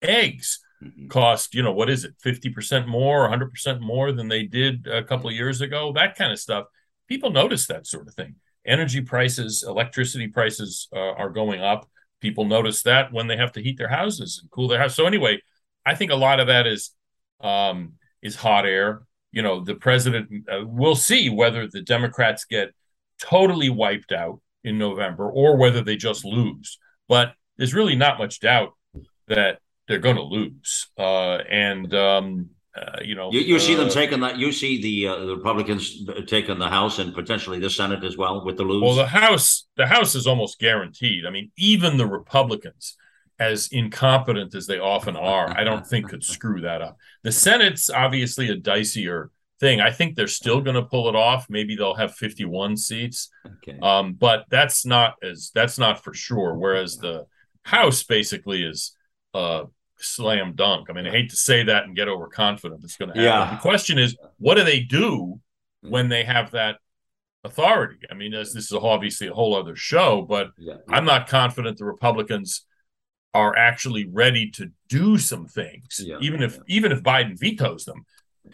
[0.01, 1.07] eggs mm-hmm.
[1.07, 5.29] cost, you know, what is it, 50% more, 100% more than they did a couple
[5.29, 6.65] of years ago, that kind of stuff.
[7.07, 8.35] People notice that sort of thing.
[8.65, 11.89] Energy prices, electricity prices uh, are going up.
[12.21, 14.95] People notice that when they have to heat their houses and cool their house.
[14.95, 15.41] So anyway,
[15.85, 16.91] I think a lot of that is
[17.41, 19.01] um, is hot air.
[19.33, 20.49] You know, the president.
[20.49, 22.73] Uh, we'll see whether the Democrats get
[23.21, 26.79] totally wiped out in November or whether they just lose.
[27.09, 28.73] But there's really not much doubt
[29.27, 30.87] that they're going to lose.
[30.97, 34.37] Uh, and um, uh, you know, you, you see them uh, taking that.
[34.37, 38.43] You see the, uh, the Republicans taking the House and potentially the Senate as well
[38.43, 38.81] with the lose.
[38.81, 41.25] Well, the House, the House is almost guaranteed.
[41.25, 42.97] I mean, even the Republicans,
[43.39, 46.97] as incompetent as they often are, I don't think could screw that up.
[47.21, 49.27] The Senate's obviously a dicier
[49.59, 49.79] thing.
[49.79, 51.45] I think they're still going to pull it off.
[51.49, 53.77] Maybe they'll have 51 seats, okay.
[53.83, 56.55] um, but that's not as that's not for sure.
[56.55, 57.27] Whereas the
[57.61, 58.95] House basically is
[59.33, 59.63] uh,
[59.97, 60.89] slam dunk.
[60.89, 62.83] I mean, I hate to say that and get overconfident.
[62.83, 63.49] It's going to happen.
[63.49, 63.55] Yeah.
[63.55, 65.39] The question is, what do they do
[65.81, 66.77] when they have that
[67.43, 67.99] authority?
[68.09, 70.75] I mean, this, this is obviously a whole other show, but yeah.
[70.89, 72.65] I'm not confident the Republicans
[73.33, 78.05] are actually ready to do some things, even if even if Biden vetoes them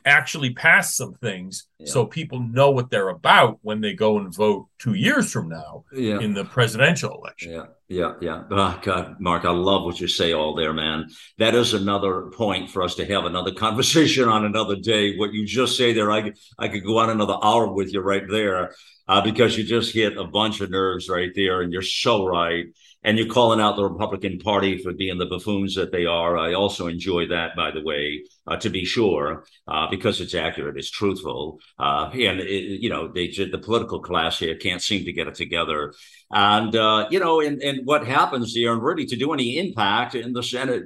[0.10, 1.88] actually pass some things yeah.
[1.88, 5.86] so people know what they're about when they go and vote two years from now
[5.94, 6.20] yeah.
[6.20, 7.54] in the presidential election.
[7.54, 8.44] Yeah, yeah, yeah.
[8.52, 11.10] Oh, God, Mark, I love what you say all there, man.
[11.38, 15.16] That is another point for us to have another conversation on another day.
[15.16, 18.24] What you just say there, I, I could go on another hour with you right
[18.30, 18.74] there
[19.08, 22.66] uh, because you just hit a bunch of nerves right there, and you're so right
[23.04, 26.38] and you're calling out the Republican Party for being the buffoons that they are.
[26.38, 30.78] I also enjoy that, by the way, uh, to be sure, uh, because it's accurate,
[30.78, 35.14] it's truthful, uh, and it, you know they, the political class here can't seem to
[35.14, 35.94] get it together.
[36.32, 40.16] And uh, you know, and and what happens here, and really to do any impact
[40.16, 40.84] in the Senate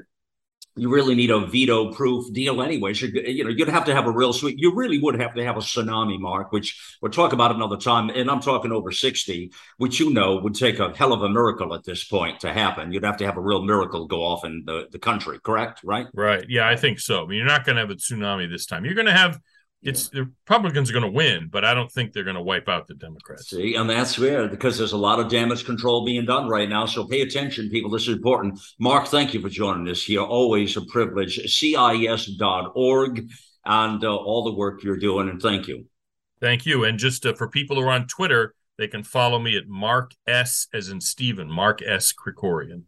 [0.75, 3.01] you really need a veto proof deal anyways.
[3.01, 5.43] You, you know, you'd have to have a real sweet, you really would have to
[5.43, 8.09] have a tsunami mark, which we'll talk about another time.
[8.09, 11.73] And I'm talking over 60, which you know would take a hell of a miracle
[11.75, 12.91] at this point to happen.
[12.91, 15.81] You'd have to have a real miracle go off in the, the country, correct?
[15.83, 16.07] Right?
[16.13, 16.45] Right.
[16.49, 17.23] Yeah, I think so.
[17.23, 18.83] I mean, you're not going to have a tsunami this time.
[18.83, 19.39] You're going to have
[19.84, 22.69] it's the Republicans are going to win, but I don't think they're going to wipe
[22.69, 23.50] out the Democrats.
[23.50, 26.86] See, and that's where because there's a lot of damage control being done right now.
[26.86, 27.91] So pay attention, people.
[27.91, 28.60] This is important.
[28.80, 30.22] Mark, thank you for joining us here.
[30.22, 31.36] Always a privilege.
[31.52, 33.30] CIS.org
[33.65, 35.86] and uh, all the work you're doing, and thank you.
[36.39, 36.84] Thank you.
[36.84, 40.12] And just uh, for people who are on Twitter, they can follow me at Mark
[40.28, 40.67] S.
[40.74, 42.13] as in Stephen, Mark S.
[42.13, 42.84] Krikorian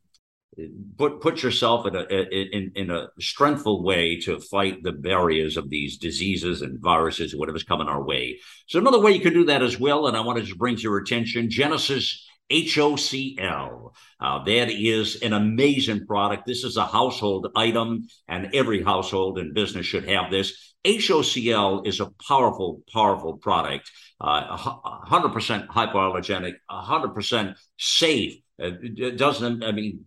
[0.98, 5.70] put put yourself in a in, in a strengthful way to fight the barriers of
[5.70, 8.40] these diseases and viruses, whatever's coming our way.
[8.68, 10.82] So another way you can do that as well, and I want to bring to
[10.82, 13.94] your attention Genesis HOCL.
[14.20, 16.46] Uh, that is an amazing product.
[16.46, 20.76] This is a household item, and every household and business should have this.
[20.86, 23.90] HOCL is a powerful, powerful product.
[24.22, 28.36] Uh, 100% hypoallergenic, 100% safe.
[28.58, 30.06] It doesn't, I mean,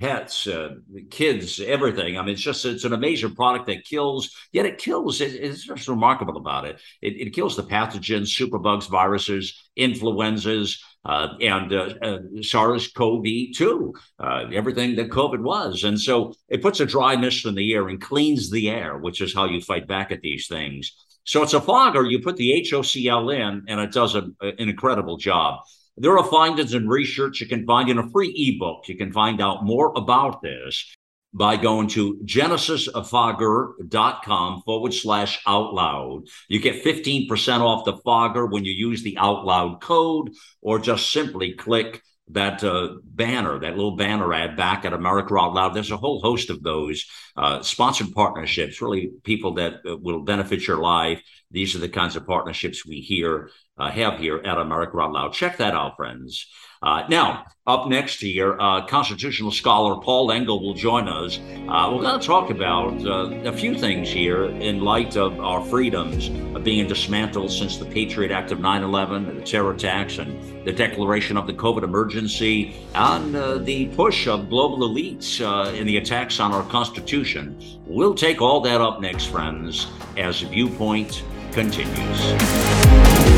[0.00, 0.74] pets, uh,
[1.10, 2.16] kids, everything.
[2.18, 4.34] I mean, it's just it's an amazing product that kills.
[4.52, 5.20] Yet it kills.
[5.20, 6.80] It, it's just remarkable about it.
[7.02, 7.20] it.
[7.20, 15.10] It kills the pathogens, superbugs, viruses, influenzas, uh, and uh, uh SARS-CoV-2, uh, everything that
[15.10, 15.84] COVID was.
[15.84, 19.20] And so it puts a dry mist in the air and cleans the air, which
[19.20, 20.92] is how you fight back at these things.
[21.24, 22.04] So it's a fogger.
[22.04, 25.60] You put the HOCL in, and it does a, an incredible job.
[26.00, 28.88] There are findings and research you can find in a free ebook.
[28.88, 30.94] You can find out more about this
[31.34, 36.22] by going to genesisfogger.com forward slash out loud.
[36.48, 40.30] You get 15% off the fogger when you use the out loud code
[40.62, 45.54] or just simply click that uh, banner, that little banner ad back at America Out
[45.54, 45.74] Loud.
[45.74, 47.06] There's a whole host of those
[47.36, 51.22] uh, sponsored partnerships, really people that uh, will benefit your life.
[51.50, 55.32] These are the kinds of partnerships we here uh, have here at America Out Loud.
[55.32, 56.46] Check that out, friends.
[56.80, 61.38] Uh, now, up next here, uh, constitutional scholar Paul Engel will join us.
[61.38, 65.64] Uh, we're going to talk about uh, a few things here in light of our
[65.64, 66.28] freedoms
[66.62, 71.36] being dismantled since the Patriot Act of 9 11, the terror attacks, and the declaration
[71.36, 75.40] of the COVID emergency, and uh, the push of global elites
[75.74, 77.60] in the attacks on our Constitution.
[77.86, 83.37] We'll take all that up next, friends, as Viewpoint continues.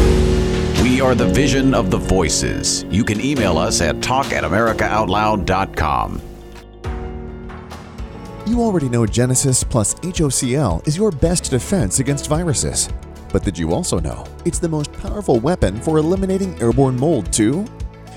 [1.01, 2.85] We are the vision of the voices.
[2.91, 6.21] You can email us at talk at americaoutloud.com.
[8.47, 12.91] You already know Genesis plus HOCL is your best defense against viruses.
[13.33, 17.65] But did you also know it's the most powerful weapon for eliminating airborne mold, too?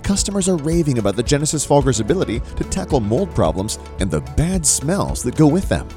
[0.04, 4.65] Customers are raving about the Genesis Fogger's ability to tackle mold problems and the bad
[4.65, 5.88] smells that go with them.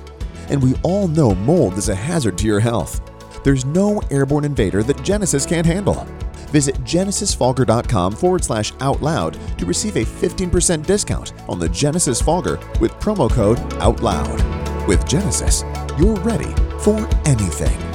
[0.50, 3.00] And we all know mold is a hazard to your health.
[3.42, 6.06] There's no airborne invader that Genesis can't handle.
[6.46, 12.58] Visit genesisfogger.com forward slash out loud to receive a 15% discount on the Genesis Fogger
[12.80, 14.86] with promo code OUTLOUD.
[14.86, 15.62] With Genesis,
[15.98, 17.86] you're ready for anything.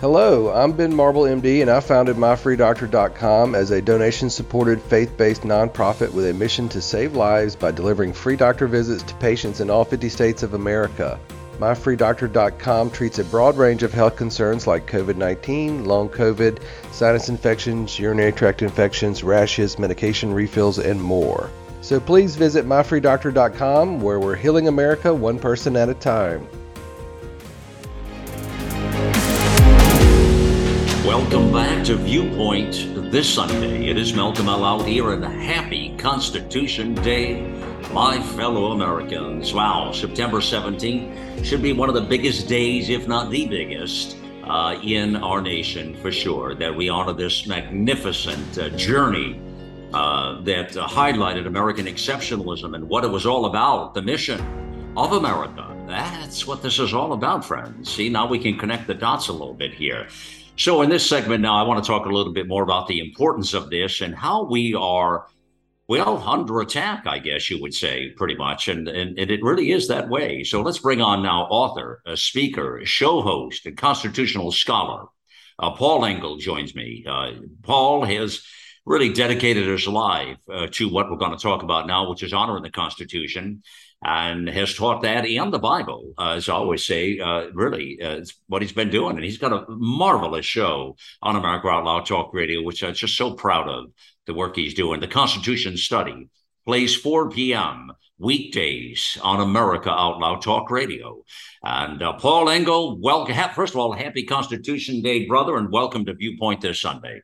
[0.00, 5.42] Hello, I'm Ben Marble, MD, and I founded MyFreeDoctor.com as a donation supported faith based
[5.42, 9.68] nonprofit with a mission to save lives by delivering free doctor visits to patients in
[9.68, 11.20] all 50 states of America.
[11.60, 16.58] MyFreeDoctor.com treats a broad range of health concerns like COVID 19, long COVID,
[16.90, 21.50] sinus infections, urinary tract infections, rashes, medication refills, and more.
[21.82, 26.48] So please visit MyFreeDoctor.com where we're healing America one person at a time.
[31.04, 33.86] Welcome back to Viewpoint this Sunday.
[33.86, 34.82] It is Malcolm L.
[34.82, 37.42] here and happy Constitution Day,
[37.92, 39.52] my fellow Americans.
[39.52, 44.78] Wow, September 17th should be one of the biggest days, if not the biggest, uh,
[44.82, 46.54] in our nation for sure.
[46.54, 49.40] That we honor this magnificent uh, journey
[49.92, 54.40] uh, that highlighted American exceptionalism and what it was all about, the mission
[54.96, 55.66] of America.
[55.86, 57.92] That's what this is all about, friends.
[57.92, 60.08] See, now we can connect the dots a little bit here.
[60.56, 63.00] So, in this segment now, I want to talk a little bit more about the
[63.00, 65.26] importance of this and how we are
[65.90, 68.68] well, under attack, I guess you would say, pretty much.
[68.68, 70.44] And, and, and it really is that way.
[70.44, 75.06] So let's bring on now author, a speaker, show host, a constitutional scholar.
[75.58, 77.04] Uh, Paul Engel joins me.
[77.08, 77.32] Uh,
[77.64, 78.40] Paul has
[78.86, 82.32] really dedicated his life uh, to what we're going to talk about now, which is
[82.32, 83.64] honoring the Constitution,
[84.00, 87.18] and has taught that in the Bible, uh, as I always say.
[87.18, 91.34] Uh, really, uh, it's what he's been doing, and he's got a marvelous show on
[91.34, 93.86] America Out Loud Talk Radio, which I'm just so proud of
[94.26, 95.00] the work he's doing.
[95.00, 96.28] The Constitution Study
[96.64, 97.92] plays 4 p.m.
[98.18, 101.24] weekdays on America Out Loud Talk Radio.
[101.62, 103.36] And uh, Paul Engel, welcome.
[103.54, 107.22] First of all, happy Constitution Day, brother, and welcome to Viewpoint this Sunday.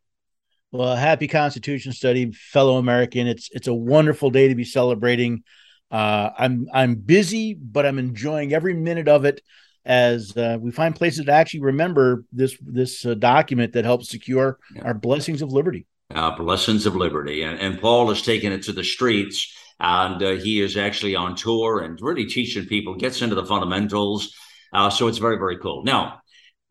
[0.72, 3.26] Well, happy Constitution Study, fellow American.
[3.26, 5.42] It's it's a wonderful day to be celebrating.
[5.90, 9.40] Uh, I'm I'm busy, but I'm enjoying every minute of it
[9.84, 14.58] as uh, we find places to actually remember this this uh, document that helps secure
[14.74, 14.82] yeah.
[14.82, 15.86] our blessings of liberty.
[16.14, 20.30] Uh, blessings of liberty, and, and Paul has taken it to the streets, and uh,
[20.32, 24.32] he is actually on tour and really teaching people, gets into the fundamentals.
[24.72, 25.82] Uh, so it's very very cool.
[25.82, 26.20] Now,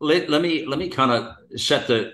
[0.00, 2.12] let, let me let me kind of set the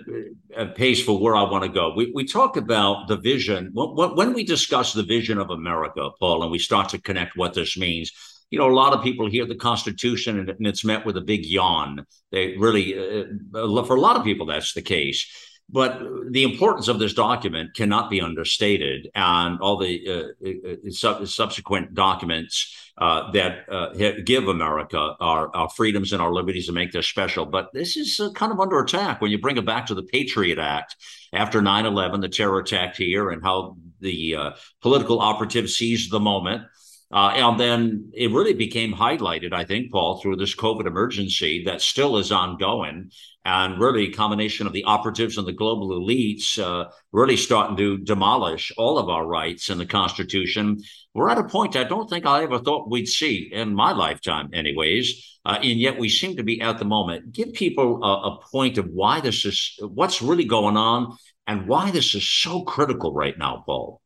[0.56, 1.92] uh, pace for where I want to go.
[1.94, 6.42] We we talk about the vision when, when we discuss the vision of America, Paul,
[6.42, 8.12] and we start to connect what this means.
[8.50, 11.46] You know, a lot of people hear the Constitution and, it's met with a big
[11.46, 12.04] yawn.
[12.30, 15.26] They really, uh, uh for a lot of people, that's the case.
[15.70, 20.90] But the importance of this document cannot be understated, and all the uh, uh, uh
[20.90, 23.94] sub- subsequent documents uh, that uh,
[24.24, 27.46] give America our, our, freedoms and our liberties and make this special.
[27.46, 30.02] But this is uh, kind of under attack when you bring it back to the
[30.02, 30.96] Patriot Act
[31.32, 34.36] after 9 11, the terror attack here, and how the
[34.82, 36.64] political operative seized the moment.
[37.12, 41.82] Uh, and then it really became highlighted, I think, Paul, through this COVID emergency that
[41.82, 43.10] still is ongoing.
[43.44, 47.98] And really, a combination of the operatives and the global elites uh, really starting to
[47.98, 50.80] demolish all of our rights in the Constitution.
[51.12, 54.50] We're at a point I don't think I ever thought we'd see in my lifetime,
[54.52, 55.40] anyways.
[55.44, 57.32] Uh, and yet we seem to be at the moment.
[57.32, 61.16] Give people a, a point of why this is, what's really going on,
[61.48, 64.00] and why this is so critical right now, Paul.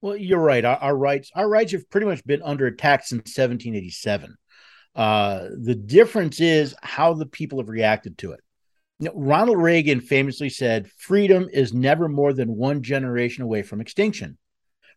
[0.00, 0.64] Well, you're right.
[0.64, 4.36] Our, our, rights, our rights have pretty much been under attack since 1787.
[4.94, 8.40] Uh, the difference is how the people have reacted to it.
[9.14, 14.38] Ronald Reagan famously said, "Freedom is never more than one generation away from extinction."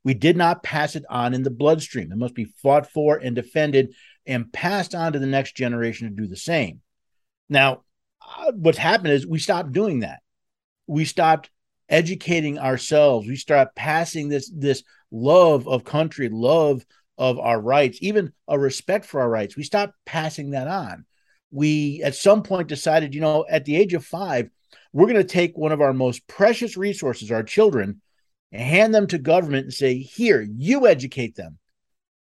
[0.04, 2.12] We did not pass it on in the bloodstream.
[2.12, 3.94] It must be fought for and defended
[4.26, 6.82] and passed on to the next generation to do the same.
[7.50, 7.84] Now,
[8.38, 10.22] uh, what's happened is we stopped doing that.
[10.88, 11.52] We stopped
[11.92, 16.86] educating ourselves we stopped passing this this love of country love
[17.18, 21.06] of our rights even a respect for our rights we stopped passing that on
[21.52, 24.50] we at some point decided you know at the age of five
[24.94, 28.02] we're going to take one of our most precious resources our children
[28.52, 31.58] and hand them to government and say here you educate them.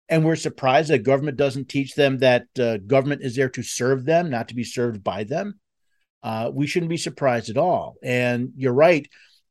[0.10, 4.06] And we're surprised that government doesn't teach them that uh, government is there to serve
[4.06, 5.60] them not to be served by them.
[6.24, 7.96] Uh, we shouldn't be surprised at all.
[8.02, 9.08] And you're right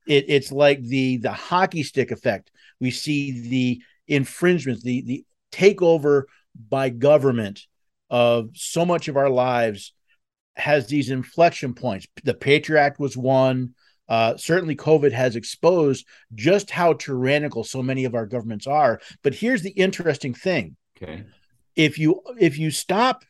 [0.06, 2.50] it, it's like the the hockey stick effect.
[2.80, 6.24] We see the infringements, the the takeover
[6.68, 7.66] by government
[8.10, 9.92] of so much of our lives
[10.56, 12.06] has these inflection points.
[12.24, 13.74] The Patriot Act was one.
[14.08, 19.00] Uh, certainly, COVID has exposed just how tyrannical so many of our governments are.
[19.22, 21.24] But here's the interesting thing: okay,
[21.74, 23.24] if you if you stop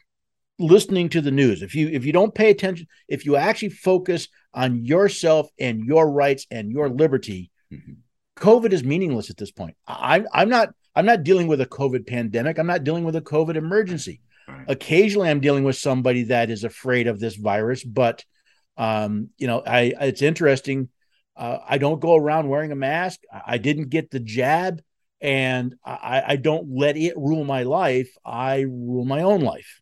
[0.59, 4.29] listening to the news, if you if you don't pay attention, if you actually focus
[4.53, 7.93] on yourself and your rights and your liberty, mm-hmm.
[8.37, 9.77] COVID is meaningless at this point.
[9.87, 12.59] I'm I'm not I'm not dealing with a COVID pandemic.
[12.59, 14.21] I'm not dealing with a COVID emergency.
[14.49, 14.65] Right.
[14.69, 18.25] Occasionally, I'm dealing with somebody that is afraid of this virus, but
[18.77, 20.89] um, you know, I it's interesting.
[21.37, 23.21] Uh, I don't go around wearing a mask.
[23.47, 24.81] I didn't get the jab,
[25.21, 28.11] and I, I don't let it rule my life.
[28.25, 29.81] I rule my own life.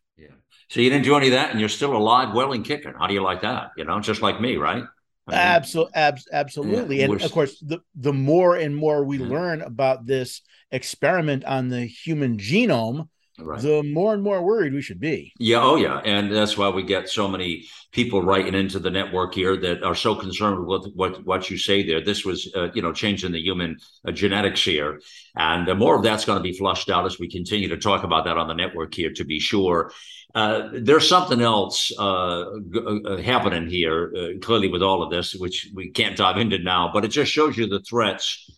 [0.69, 2.93] So you didn't do any of that, and you're still alive, well, and kicking.
[2.97, 3.71] How do you like that?
[3.77, 4.83] You know, just like me, right?
[5.27, 6.99] I mean, absolutely, abs- absolutely.
[6.99, 9.27] Yeah, and of course, the the more and more we yeah.
[9.27, 13.61] learn about this experiment on the human genome, Right.
[13.61, 15.33] the more and more worried we should be.
[15.39, 19.33] Yeah, oh yeah, and that's why we get so many people writing into the network
[19.33, 22.01] here that are so concerned with what what you say there.
[22.01, 25.01] This was, uh, you know, changing the human uh, genetics here,
[25.35, 28.03] and uh, more of that's going to be flushed out as we continue to talk
[28.03, 29.11] about that on the network here.
[29.11, 29.91] To be sure,
[30.33, 35.69] uh, there's something else uh, g- uh, happening here, clearly with all of this, which
[35.73, 38.49] we can't dive into now, but it just shows you the threats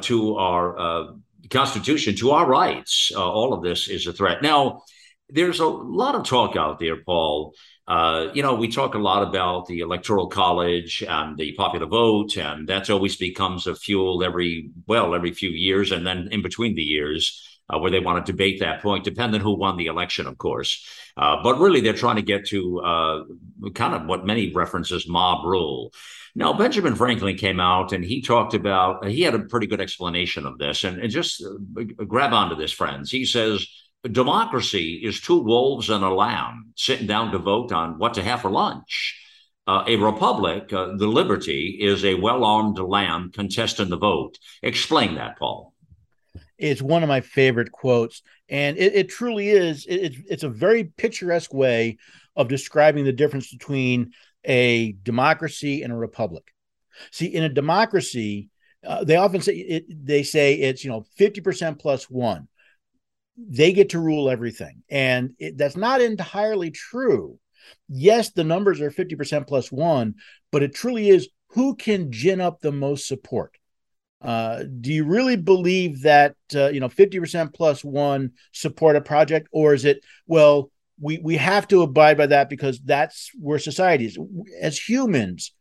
[0.00, 1.14] to our
[1.50, 3.10] Constitution to our rights.
[3.14, 4.42] Uh, all of this is a threat.
[4.42, 4.82] Now,
[5.28, 7.54] there's a lot of talk out there, Paul.
[7.88, 12.36] Uh, you know, we talk a lot about the electoral college and the popular vote,
[12.36, 16.74] and that always becomes a fuel every well every few years, and then in between
[16.74, 17.42] the years.
[17.68, 20.86] Uh, where they want to debate that point, depending who won the election, of course.
[21.16, 23.24] Uh, but really, they're trying to get to uh,
[23.74, 25.92] kind of what many references mob rule.
[26.36, 30.44] Now, Benjamin Franklin came out and he talked about, he had a pretty good explanation
[30.44, 30.84] of this.
[30.84, 33.10] And, and just uh, grab onto this, friends.
[33.10, 33.66] He says,
[34.02, 38.42] democracy is two wolves and a lamb sitting down to vote on what to have
[38.42, 39.18] for lunch.
[39.66, 44.38] Uh, a republic, uh, the liberty, is a well armed lamb contesting the vote.
[44.62, 45.72] Explain that, Paul.
[46.58, 49.86] It's one of my favorite quotes, and it, it truly is.
[49.86, 51.98] It, it's a very picturesque way
[52.34, 54.12] of describing the difference between
[54.44, 56.44] a democracy and a republic.
[57.10, 58.50] See, in a democracy,
[58.86, 62.48] uh, they often say it, they say it's you know 50% plus one
[63.36, 67.38] they get to rule everything and it, that's not entirely true
[67.88, 70.14] yes the numbers are 50% plus one
[70.50, 73.56] but it truly is who can gin up the most support
[74.22, 79.48] uh, do you really believe that uh, you know 50% plus one support a project
[79.52, 84.06] or is it well we we have to abide by that because that's where society
[84.06, 84.18] is
[84.60, 85.52] as humans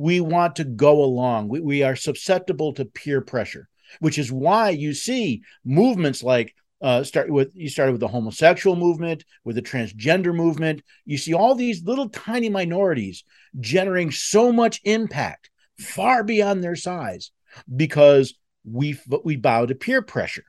[0.00, 1.48] we want to go along.
[1.48, 7.04] We, we are susceptible to peer pressure, which is why you see movements like uh,
[7.04, 10.82] start with you started with the homosexual movement, with the transgender movement.
[11.04, 13.24] You see all these little tiny minorities
[13.60, 17.30] generating so much impact far beyond their size
[17.74, 18.34] because
[18.64, 20.44] we we bow to peer pressure.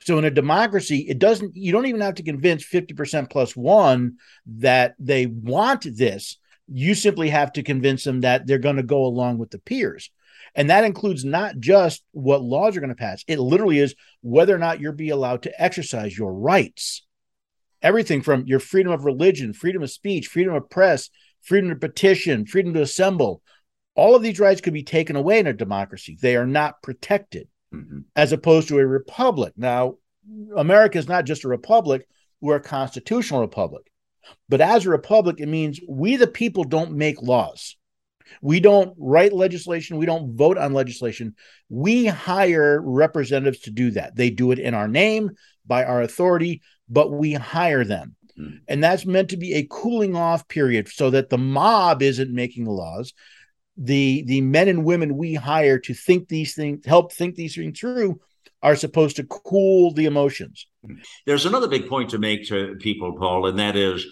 [0.00, 4.16] So in a democracy, it doesn't you don't even have to convince 50% plus one
[4.46, 6.38] that they want this.
[6.68, 10.10] You simply have to convince them that they're going to go along with the peers.
[10.54, 14.54] And that includes not just what laws are going to pass, it literally is whether
[14.54, 17.04] or not you'll be allowed to exercise your rights.
[17.82, 21.10] Everything from your freedom of religion, freedom of speech, freedom of press,
[21.42, 23.42] freedom to petition, freedom to assemble.
[23.98, 26.16] All of these rights could be taken away in a democracy.
[26.20, 28.00] They are not protected, mm-hmm.
[28.14, 29.54] as opposed to a republic.
[29.56, 29.96] Now,
[30.56, 32.06] America is not just a republic,
[32.40, 33.90] we're a constitutional republic.
[34.48, 37.76] But as a republic, it means we, the people, don't make laws.
[38.40, 39.96] We don't write legislation.
[39.96, 41.34] We don't vote on legislation.
[41.68, 44.14] We hire representatives to do that.
[44.14, 45.30] They do it in our name,
[45.66, 48.14] by our authority, but we hire them.
[48.38, 48.56] Mm-hmm.
[48.68, 52.64] And that's meant to be a cooling off period so that the mob isn't making
[52.64, 53.12] the laws.
[53.78, 57.78] The, the men and women we hire to think these things, help think these things
[57.78, 58.20] through,
[58.62, 60.66] are supposed to cool the emotions.
[61.26, 64.04] There's another big point to make to people, Paul, and that is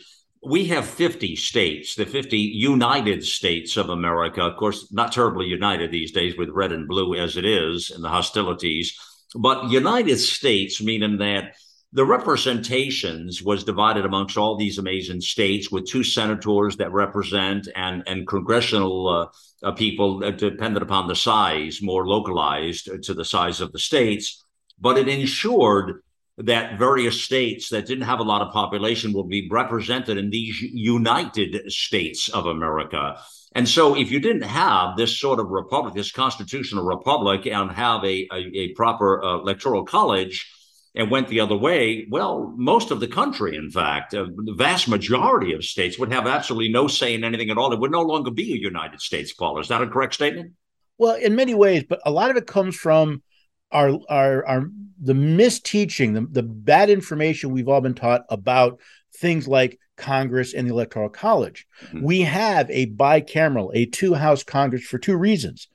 [0.45, 4.43] we have 50 states, the 50 United States of America.
[4.43, 8.03] Of course, not terribly united these days with red and blue as it is in
[8.03, 8.97] the hostilities,
[9.35, 11.55] but United States, meaning that
[11.93, 18.03] the representations was divided amongst all these amazing states with two senators that represent and
[18.07, 19.27] and congressional uh,
[19.63, 24.45] uh, people uh, dependent upon the size more localized to the size of the states
[24.79, 26.03] but it ensured
[26.39, 30.61] that various states that didn't have a lot of population will be represented in these
[30.61, 33.19] united states of america.
[33.55, 38.05] And so if you didn't have this sort of republic this constitutional republic and have
[38.05, 40.53] a, a, a proper uh, electoral college
[40.97, 44.89] and went the other way, well, most of the country, in fact, uh, the vast
[44.89, 47.73] majority of states would have absolutely no say in anything at all.
[47.73, 49.61] It would no longer be a United States, Paul.
[49.61, 50.53] Is that a correct statement?
[50.97, 53.23] Well, in many ways, but a lot of it comes from
[53.71, 58.81] our our, our the misteaching, the, the bad information we've all been taught about
[59.15, 61.67] things like Congress and the Electoral College.
[61.85, 62.03] Mm-hmm.
[62.03, 65.69] We have a bicameral, a two house Congress for two reasons.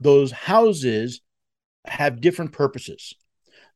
[0.00, 1.20] Those houses
[1.84, 3.14] have different purposes.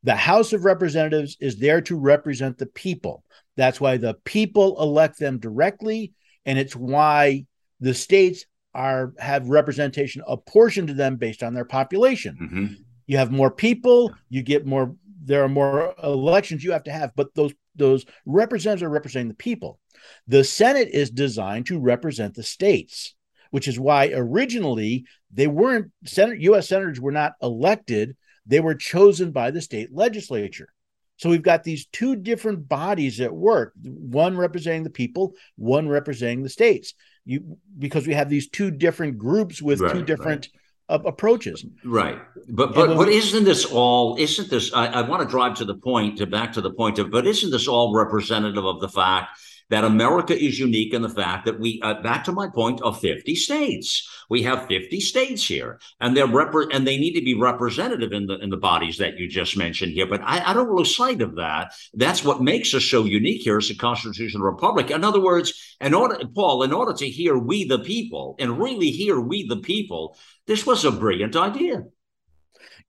[0.05, 3.24] The House of Representatives is there to represent the people.
[3.57, 6.12] That's why the people elect them directly,
[6.44, 7.46] and it's why
[7.80, 8.44] the states
[8.74, 12.38] are have representation apportioned to them based on their population.
[12.40, 12.74] Mm-hmm.
[13.07, 14.94] You have more people, you get more.
[15.24, 19.34] There are more elections you have to have, but those those representatives are representing the
[19.34, 19.78] people.
[20.26, 23.14] The Senate is designed to represent the states,
[23.50, 26.68] which is why originally they weren't Senate U.S.
[26.68, 28.16] senators were not elected
[28.47, 30.68] they were chosen by the state legislature.
[31.16, 36.43] So we've got these two different bodies at work, one representing the people, one representing
[36.43, 36.95] the states.
[37.24, 40.49] You because we have these two different groups with right, two different
[40.90, 41.01] right.
[41.01, 41.64] uh, approaches.
[41.84, 42.20] Right.
[42.49, 45.76] But but but isn't this all isn't this I, I want to drive to the
[45.76, 49.38] point to back to the point of but isn't this all representative of the fact
[49.72, 53.00] that America is unique in the fact that we, uh, back to my point of
[53.00, 58.12] 50 states, we have 50 states here, and they're and they need to be representative
[58.12, 60.06] in the in the bodies that you just mentioned here.
[60.06, 61.72] But I, I don't lose sight of that.
[61.94, 64.90] That's what makes us so unique here as a constitutional republic.
[64.90, 68.90] In other words, in order, Paul, in order to hear we the people and really
[68.90, 71.84] hear we the people, this was a brilliant idea.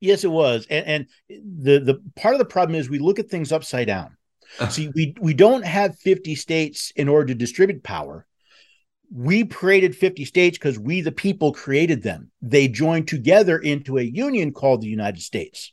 [0.02, 3.30] Yes, it was, and, and the the part of the problem is we look at
[3.30, 4.18] things upside down.
[4.70, 8.26] See, we we don't have 50 states in order to distribute power.
[9.12, 12.32] We created 50 states because we, the people, created them.
[12.42, 15.72] They joined together into a union called the United States.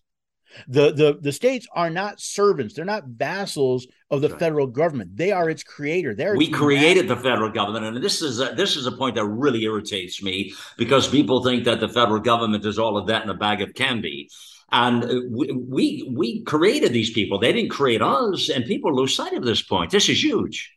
[0.68, 2.74] The, the, the states are not servants.
[2.74, 4.38] They're not vassals of the right.
[4.38, 5.16] federal government.
[5.16, 6.14] They are its creator.
[6.14, 9.24] They're we created the federal government, and this is a, this is a point that
[9.24, 13.30] really irritates me because people think that the federal government is all of that in
[13.30, 14.28] a bag of candy.
[14.72, 17.38] And uh, we, we, we created these people.
[17.38, 19.90] They didn't create us, and people lose sight of this point.
[19.90, 20.72] This is huge.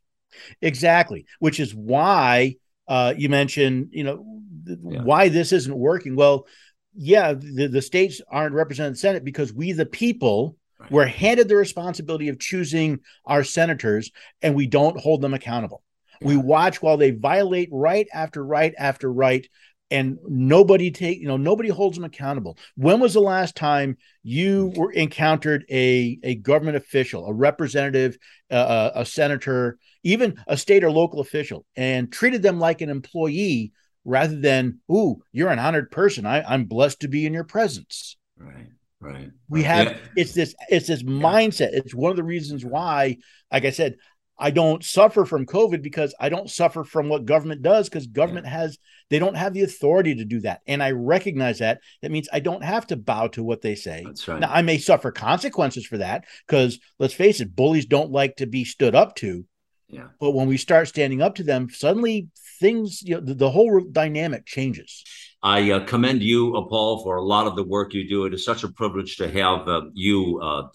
[0.62, 2.56] Exactly, which is why
[2.88, 4.26] uh, you mentioned, you know,
[4.66, 5.04] yeah.
[5.04, 6.16] why this isn't working.
[6.16, 6.48] Well,
[6.96, 10.92] yeah, the, the states aren't represented in the Senate because we, the people, right.
[10.92, 15.84] were handed the responsibility of choosing our senators, and we don't hold them accountable.
[16.22, 16.30] Yeah.
[16.30, 19.48] We watch while they violate right after right after right
[19.94, 22.58] and nobody take you know nobody holds them accountable.
[22.76, 28.18] When was the last time you were encountered a a government official a representative
[28.50, 33.72] uh, a senator even a state or local official and treated them like an employee
[34.04, 36.26] rather than ooh you're an honored person.
[36.26, 38.18] I, i'm blessed to be in your presence.
[38.38, 38.68] Right
[39.00, 39.98] right we have yeah.
[40.16, 41.70] it's this it's this mindset.
[41.74, 43.18] It's one of the reasons why
[43.52, 43.98] like i said
[44.38, 48.46] I don't suffer from COVID because I don't suffer from what government does because government
[48.46, 48.54] yeah.
[48.54, 48.78] has
[49.10, 50.62] they don't have the authority to do that.
[50.66, 51.82] And I recognize that.
[52.02, 54.04] That means I don't have to bow to what they say.
[54.06, 54.40] That's right.
[54.40, 58.48] Now I may suffer consequences for that because let's face it, bullies don't like to
[58.48, 59.46] be stood up to.
[59.88, 60.08] Yeah.
[60.20, 62.30] But when we start standing up to them, suddenly
[62.60, 65.04] things, you know, the, the whole dynamic changes.
[65.44, 68.26] I uh, commend you, uh, Paul, for a lot of the work you do.
[68.26, 70.70] It is such a privilege to have uh, you uh,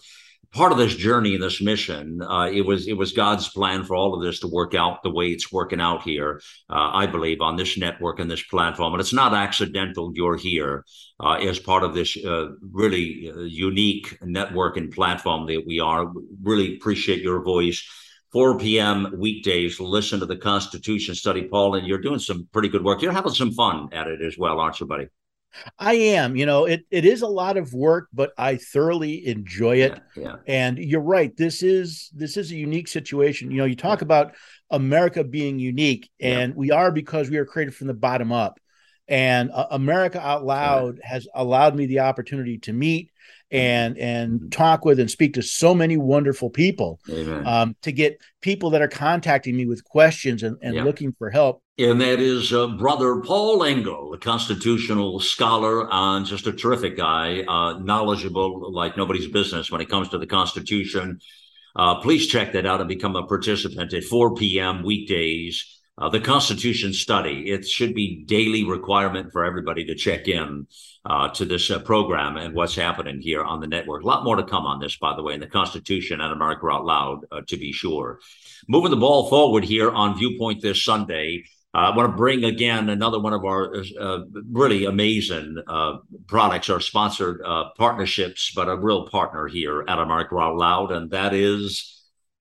[0.53, 4.15] part of this journey this mission uh, it was it was god's plan for all
[4.15, 7.55] of this to work out the way it's working out here uh, i believe on
[7.55, 10.83] this network and this platform and it's not accidental you're here
[11.19, 16.11] uh, as part of this uh, really uh, unique network and platform that we are
[16.41, 17.83] really appreciate your voice
[18.31, 19.15] 4 p.m.
[19.17, 23.01] weekdays, listen to the Constitution Study, Paul, and you're doing some pretty good work.
[23.01, 25.07] You're having some fun at it as well, aren't you, buddy?
[25.77, 26.35] I am.
[26.35, 29.99] You know, it it is a lot of work, but I thoroughly enjoy it.
[30.15, 30.35] Yeah, yeah.
[30.47, 31.35] And you're right.
[31.35, 33.51] This is this is a unique situation.
[33.51, 34.05] You know, you talk yeah.
[34.05, 34.35] about
[34.69, 38.59] America being unique, and we are because we are created from the bottom up.
[39.07, 43.11] And uh, America Out Loud has allowed me the opportunity to meet
[43.51, 44.49] and and mm-hmm.
[44.49, 46.99] talk with and speak to so many wonderful people
[47.45, 51.63] um, to get people that are contacting me with questions and, and looking for help
[51.79, 57.41] and that is uh, brother paul engel a constitutional scholar and just a terrific guy
[57.47, 61.19] uh, knowledgeable like nobody's business when it comes to the constitution
[61.75, 66.21] uh, please check that out and become a participant at 4 p.m weekdays uh, the
[66.21, 67.51] Constitution study.
[67.51, 70.65] It should be daily requirement for everybody to check in
[71.03, 74.03] uh, to this uh, program and what's happening here on the network.
[74.03, 76.67] A lot more to come on this, by the way, in the Constitution and America
[76.71, 78.21] Out Loud, to be sure.
[78.69, 81.43] Moving the ball forward here on Viewpoint this Sunday.
[81.73, 84.19] Uh, I want to bring again another one of our uh,
[84.51, 85.57] really amazing
[86.27, 87.41] products, our sponsored
[87.77, 91.99] partnerships, but a real partner here at America Out Loud, and that is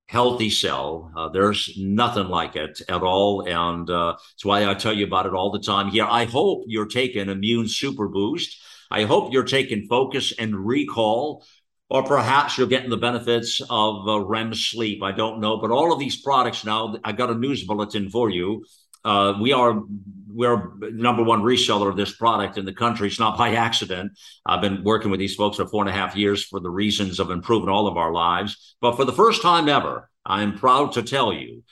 [0.08, 1.12] healthy cell.
[1.14, 3.46] Uh, there's nothing like it at all.
[3.46, 6.06] And uh, that's why I tell you about it all the time here.
[6.08, 8.58] I hope you're taking Immune Super Boost.
[8.90, 11.44] I hope you're taking Focus and Recall,
[11.90, 15.02] or perhaps you're getting the benefits of uh, REM sleep.
[15.02, 15.58] I don't know.
[15.58, 18.64] But all of these products now, I got a news bulletin for you.
[19.08, 19.82] Uh, we are
[20.30, 23.08] we're number one reseller of this product in the country.
[23.08, 24.12] It's not by accident.
[24.44, 27.18] I've been working with these folks for four and a half years for the reasons
[27.18, 28.76] of improving all of our lives.
[28.82, 31.64] But for the first time ever, I am proud to tell you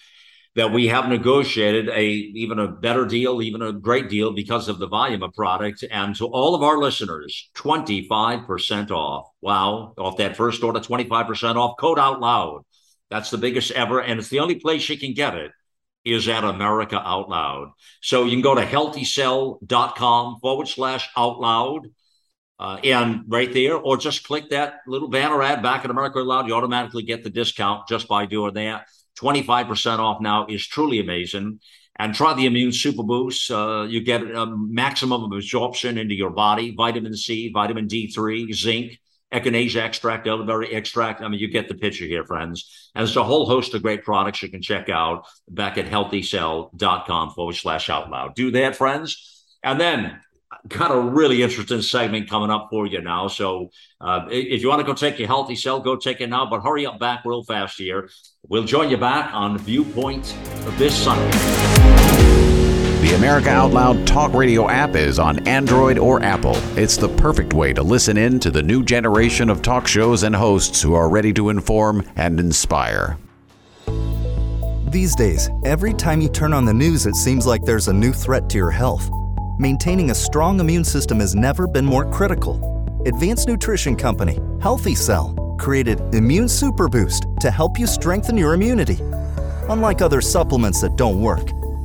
[0.54, 4.78] that we have negotiated a even a better deal, even a great deal because of
[4.78, 5.84] the volume of product.
[5.90, 9.28] And to all of our listeners, 25% off.
[9.42, 9.92] Wow.
[9.98, 11.76] Off that first order, 25% off.
[11.78, 12.62] Code out loud.
[13.10, 14.00] That's the biggest ever.
[14.00, 15.52] And it's the only place you can get it
[16.06, 17.72] is at America Out Loud.
[18.00, 21.88] So you can go to healthycell.com forward slash out loud.
[22.58, 26.26] Uh, and right there, or just click that little banner ad back at America Out
[26.26, 26.46] Loud.
[26.46, 28.86] You automatically get the discount just by doing that.
[29.18, 31.60] 25% off now is truly amazing.
[31.98, 33.50] And try the Immune Super Boost.
[33.50, 38.98] Uh, you get a maximum of absorption into your body, vitamin C, vitamin D3, zinc,
[39.32, 41.20] echinacea extract, elderberry extract.
[41.20, 42.90] I mean, you get the picture here, friends.
[42.94, 47.30] And there's a whole host of great products you can check out back at healthycell.com
[47.30, 48.34] forward slash out loud.
[48.34, 49.44] Do that, friends.
[49.62, 50.20] And then
[50.68, 53.28] got a really interesting segment coming up for you now.
[53.28, 53.70] So
[54.00, 56.46] uh, if you want to go take your healthy cell, go take it now.
[56.48, 58.08] But hurry up back real fast here.
[58.48, 60.36] We'll join you back on Viewpoint
[60.78, 62.35] this Sunday.
[63.06, 66.56] The America Out Loud Talk Radio app is on Android or Apple.
[66.76, 70.34] It's the perfect way to listen in to the new generation of talk shows and
[70.34, 73.16] hosts who are ready to inform and inspire.
[74.88, 78.12] These days, every time you turn on the news, it seems like there's a new
[78.12, 79.08] threat to your health.
[79.56, 82.58] Maintaining a strong immune system has never been more critical.
[83.06, 88.98] Advanced Nutrition Company, Healthy Cell, created Immune Super Boost to help you strengthen your immunity.
[89.68, 91.55] Unlike other supplements that don't work,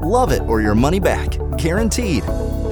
[0.00, 1.30] Love it or your money back.
[1.58, 2.22] Guaranteed.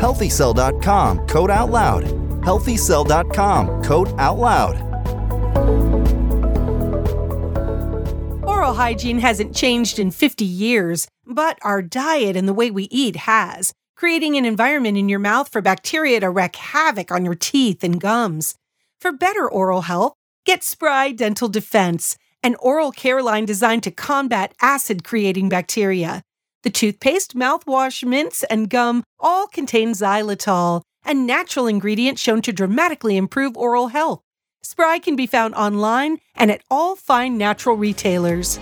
[0.00, 2.04] Healthycell.com code OUTLOUD.
[2.42, 4.94] Healthycell.com code out loud.
[8.46, 13.16] Oral hygiene hasn't changed in 50 years, but our diet and the way we eat
[13.16, 17.82] has, creating an environment in your mouth for bacteria to wreak havoc on your teeth
[17.82, 18.54] and gums.
[19.00, 20.12] For better oral health,
[20.44, 26.22] get Spry Dental Defense, an oral care line designed to combat acid creating bacteria.
[26.64, 33.18] The toothpaste, mouthwash, mints, and gum all contain xylitol, a natural ingredient shown to dramatically
[33.18, 34.22] improve oral health.
[34.62, 38.56] Spry can be found online and at all fine natural retailers.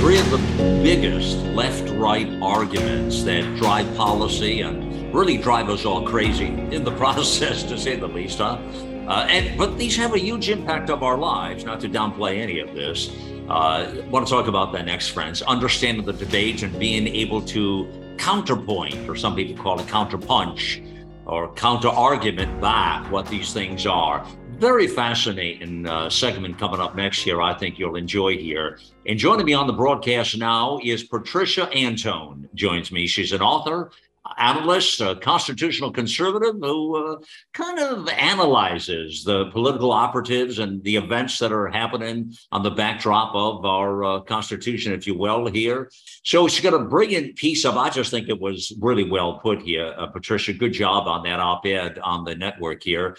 [0.00, 0.42] Three of the
[0.82, 6.90] biggest left right arguments that drive policy and really drive us all crazy in the
[6.98, 8.58] process, to say the least, huh?
[9.06, 11.64] Uh, and but these have a huge impact of our lives.
[11.64, 13.12] Not to downplay any of this.
[13.48, 15.40] Uh, want to talk about that next, friends.
[15.42, 20.84] Understanding the debate and being able to counterpoint, or some people call it counterpunch,
[21.26, 24.26] or counter argument back what these things are.
[24.58, 27.42] Very fascinating uh, segment coming up next here.
[27.42, 28.78] I think you'll enjoy here.
[29.06, 32.48] And joining me on the broadcast now is Patricia Antone.
[32.54, 33.06] Joins me.
[33.06, 33.90] She's an author,
[34.38, 37.16] analyst, a constitutional conservative who uh,
[37.54, 43.34] kind of analyzes the political operatives and the events that are happening on the backdrop
[43.34, 45.90] of our uh, Constitution, if you will, here.
[46.22, 49.62] So she's got a brilliant piece of, I just think it was really well put
[49.62, 49.94] here.
[49.96, 53.16] Uh, Patricia, good job on that op ed on the network here.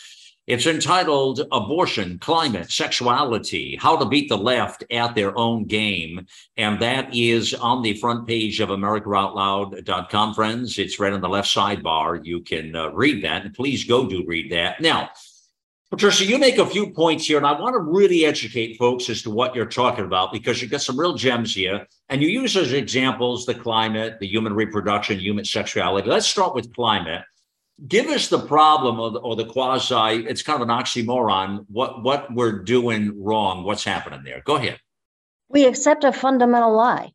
[0.47, 6.25] It's entitled Abortion, Climate, Sexuality How to Beat the Left at Their Own Game.
[6.55, 10.79] And that is on the front page of AmericaOutloud.com, friends.
[10.79, 12.25] It's right on the left sidebar.
[12.25, 13.43] You can uh, read that.
[13.43, 14.79] And please go do read that.
[14.79, 15.09] Now,
[15.89, 19.21] Patricia, you make a few points here, and I want to really educate folks as
[19.23, 21.85] to what you're talking about because you've got some real gems here.
[22.07, 26.09] And you use as examples the climate, the human reproduction, human sexuality.
[26.09, 27.23] Let's start with climate
[27.85, 32.01] give us the problem or the, or the quasi it's kind of an oxymoron what
[32.03, 34.41] what we're doing wrong what's happening there?
[34.45, 34.79] Go ahead.
[35.49, 37.11] We accept a fundamental lie.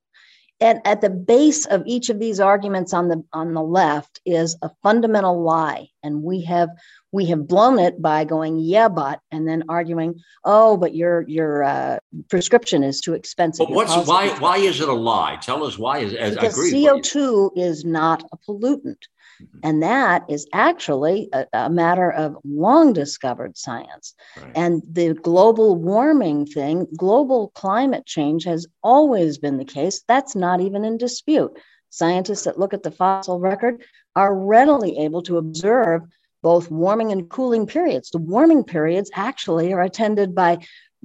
[0.61, 4.57] And at the base of each of these arguments on the on the left is
[4.63, 5.89] a fundamental lie.
[6.05, 6.69] And we have
[7.11, 11.65] we have blown it by going yeah but and then arguing oh but your your
[11.65, 11.99] uh,
[12.31, 13.67] prescription is too expensive.
[13.67, 15.37] But what's why why is it a lie?
[15.43, 19.03] Tell us why is because co2 is not a pollutant
[19.63, 24.15] and that is actually a, a matter of long discovered science.
[24.41, 24.53] Right.
[24.55, 30.03] And the global warming thing, global climate change has always been the case.
[30.09, 31.57] That's not even in dispute.
[31.91, 33.85] Scientists that look at the fossil record
[34.17, 36.03] are readily able to observe
[36.43, 38.11] both warming and cooling periods.
[38.11, 40.59] The warming periods actually are attended by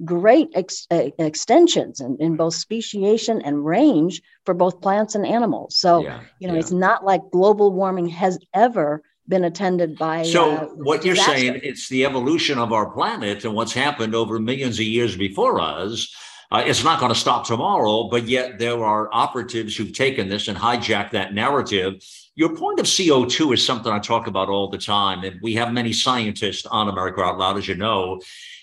[0.04, 5.76] great ex- extensions in, in both speciation and range for both plants and animals.
[5.76, 6.60] So, yeah, you know, yeah.
[6.60, 10.22] it's not like global warming has ever been attended by.
[10.22, 14.38] So, uh, what you're saying, it's the evolution of our planet and what's happened over
[14.38, 16.14] millions of years before us.
[16.50, 20.48] Uh, it's not going to stop tomorrow, but yet there are operatives who've taken this
[20.48, 22.02] and hijacked that narrative.
[22.36, 25.24] Your point of CO2 is something I talk about all the time.
[25.24, 28.20] And we have many scientists on America Out Loud, as you know,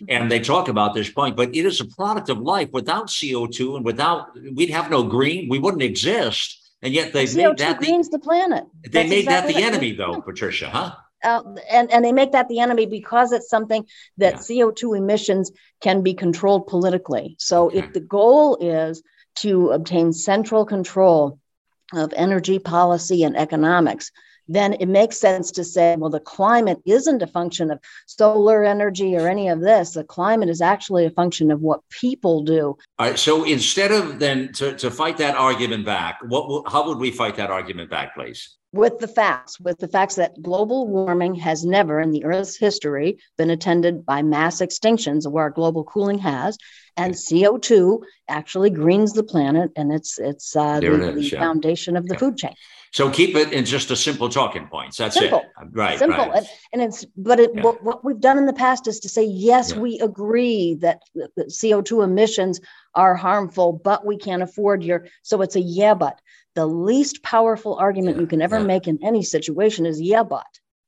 [0.10, 2.70] and they talk about this point, but it is a product of life.
[2.72, 6.62] Without CO2 and without, we'd have no green, we wouldn't exist.
[6.82, 8.64] And yet they've CO2 made that greens the, the planet.
[8.84, 10.96] They That's made exactly that the enemy, though, Patricia, huh?
[11.24, 11.42] Uh,
[11.72, 13.86] and, and they make that the enemy because it's something
[14.18, 14.40] that yeah.
[14.40, 15.52] CO2 emissions
[15.82, 17.36] can be controlled politically.
[17.40, 17.80] So okay.
[17.80, 19.02] if the goal is
[19.38, 21.40] to obtain central control
[21.94, 24.12] of energy policy and economics,
[24.48, 29.16] then it makes sense to say, well, the climate isn't a function of solar energy
[29.16, 29.92] or any of this.
[29.92, 32.78] The climate is actually a function of what people do.
[33.00, 33.18] All right.
[33.18, 37.36] So instead of then to, to fight that argument back, what how would we fight
[37.38, 38.56] that argument back, please?
[38.76, 43.20] With the facts, with the facts that global warming has never in the Earth's history
[43.38, 46.58] been attended by mass extinctions, where global cooling has,
[46.98, 51.40] and CO2 actually greens the planet, and it's it's uh, the, it is, the yeah.
[51.40, 52.20] foundation of the yeah.
[52.20, 52.54] food chain.
[52.92, 54.96] So keep it in just a simple talking points.
[54.96, 55.40] That's simple.
[55.40, 55.68] it.
[55.72, 56.00] Right.
[56.00, 56.28] Simple.
[56.28, 56.38] Right.
[56.38, 57.62] And, and, it's, but it, yeah.
[57.62, 59.80] what, what, we've done in the past is to say, yes, yeah.
[59.80, 62.62] we agree that, that CO2 emissions
[62.94, 66.22] are harmful, but we can't afford your, so it's a yeah, but
[66.56, 68.22] the least powerful argument yeah.
[68.22, 70.46] you can ever make in any situation is yeah, but.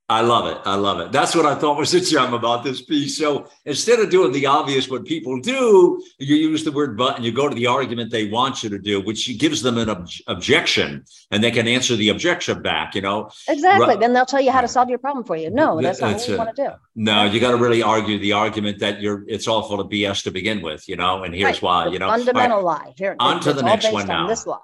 [0.09, 0.57] I love it.
[0.63, 1.11] I love it.
[1.11, 3.17] That's what I thought was the gem about this piece.
[3.17, 7.25] So instead of doing the obvious, what people do, you use the word but and
[7.25, 10.07] you go to the argument they want you to do, which gives them an ob-
[10.27, 13.29] objection and they can answer the objection back, you know?
[13.49, 13.85] Exactly.
[13.85, 13.99] Right.
[13.99, 15.49] Then they'll tell you how to solve your problem for you.
[15.49, 16.69] No, that's not what you want to do.
[16.95, 20.23] No, you got to really argue the argument that you're, it's all full of BS
[20.23, 21.61] to begin with, you know, and here's right.
[21.61, 22.07] why, you know.
[22.07, 22.85] Fundamental right.
[22.85, 22.93] lie.
[22.95, 24.25] Here, on to the next one now.
[24.25, 24.59] this lie.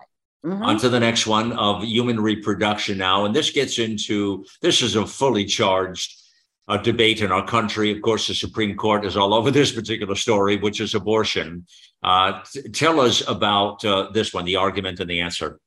[0.45, 0.63] Mm-hmm.
[0.63, 3.23] On to the next one of human reproduction now.
[3.23, 6.21] And this gets into this is a fully charged
[6.67, 7.91] uh, debate in our country.
[7.91, 11.65] Of course, the Supreme Court is all over this particular story, which is abortion.
[12.03, 15.59] Uh, t- tell us about uh, this one, the argument and the answer.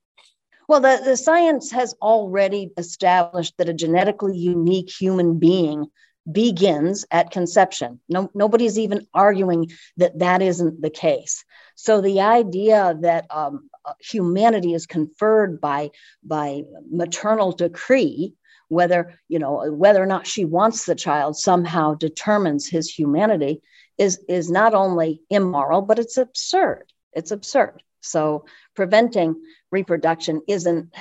[0.69, 5.87] Well, the, the science has already established that a genetically unique human being
[6.31, 8.01] begins at conception.
[8.09, 11.45] No, nobody's even arguing that that isn't the case.
[11.77, 15.91] So the idea that um, Uh, humanity is conferred by
[16.25, 18.35] by maternal decree
[18.69, 23.63] whether you know whether or not she wants the child somehow determines his humanity
[23.97, 26.93] is is not only immoral but it's absurd.
[27.13, 27.83] It's absurd.
[28.01, 29.37] So preventing
[29.71, 30.93] reproduction isn't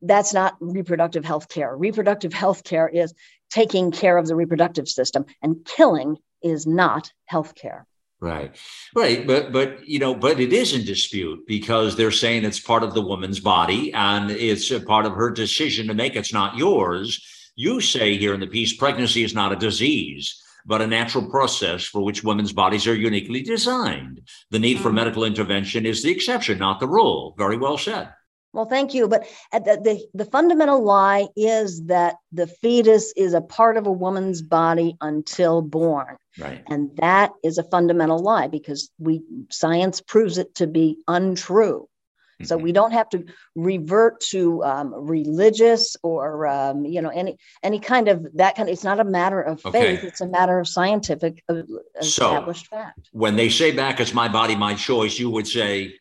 [0.00, 1.74] that's not reproductive health care.
[1.76, 3.14] Reproductive health care is
[3.50, 7.86] taking care of the reproductive system and killing is not health care
[8.24, 8.56] Right,
[8.96, 12.82] right, but but you know, but it is in dispute because they're saying it's part
[12.82, 16.16] of the woman's body and it's a part of her decision to make.
[16.16, 17.22] It's not yours.
[17.54, 21.84] You say here in the piece, pregnancy is not a disease, but a natural process
[21.84, 24.22] for which women's bodies are uniquely designed.
[24.50, 24.96] The need for mm-hmm.
[24.96, 27.34] medical intervention is the exception, not the rule.
[27.36, 28.08] Very well said.
[28.54, 29.08] Well, thank you.
[29.08, 33.92] But the, the, the, fundamental lie is that the fetus is a part of a
[33.92, 36.16] woman's body until born.
[36.38, 36.62] Right.
[36.68, 41.88] And that is a fundamental lie because we science proves it to be untrue.
[42.34, 42.44] Mm-hmm.
[42.44, 43.24] So we don't have to
[43.56, 48.68] revert to um, religious or um, you know any any kind of that kind.
[48.68, 49.74] Of, it's not a matter of faith.
[49.74, 50.06] Okay.
[50.06, 51.62] It's a matter of scientific uh,
[52.00, 53.08] established so, fact.
[53.12, 55.94] When they say back, "It's my body, my choice," you would say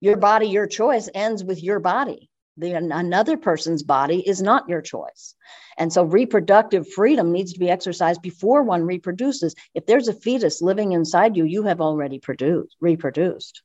[0.00, 2.30] your body, your choice ends with your body.
[2.58, 5.34] The, another person's body is not your choice.
[5.78, 9.54] And so reproductive freedom needs to be exercised before one reproduces.
[9.74, 13.62] If there's a fetus living inside you, you have already produced, reproduced.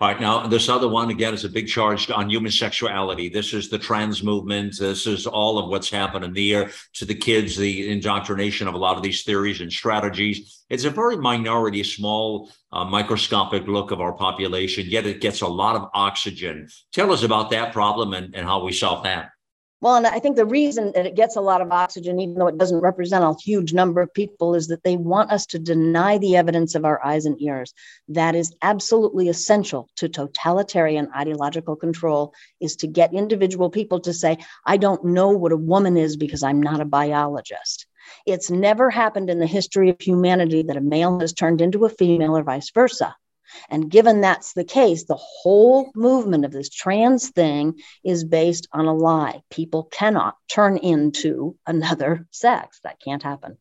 [0.00, 0.20] All right.
[0.20, 3.28] Now, this other one, again, is a big charge on human sexuality.
[3.28, 4.78] This is the trans movement.
[4.78, 8.96] This is all of what's happening there to the kids, the indoctrination of a lot
[8.96, 10.64] of these theories and strategies.
[10.68, 15.46] It's a very minority, small, uh, microscopic look of our population, yet it gets a
[15.46, 16.68] lot of oxygen.
[16.92, 19.30] Tell us about that problem and, and how we solve that.
[19.84, 22.46] Well, and I think the reason that it gets a lot of oxygen, even though
[22.46, 26.16] it doesn't represent a huge number of people, is that they want us to deny
[26.16, 27.74] the evidence of our eyes and ears.
[28.08, 34.38] That is absolutely essential to totalitarian ideological control, is to get individual people to say,
[34.64, 37.86] I don't know what a woman is because I'm not a biologist.
[38.24, 41.90] It's never happened in the history of humanity that a male has turned into a
[41.90, 43.14] female or vice versa.
[43.68, 48.86] And given that's the case, the whole movement of this trans thing is based on
[48.86, 49.42] a lie.
[49.50, 52.80] People cannot turn into another sex.
[52.84, 53.58] That can't happen.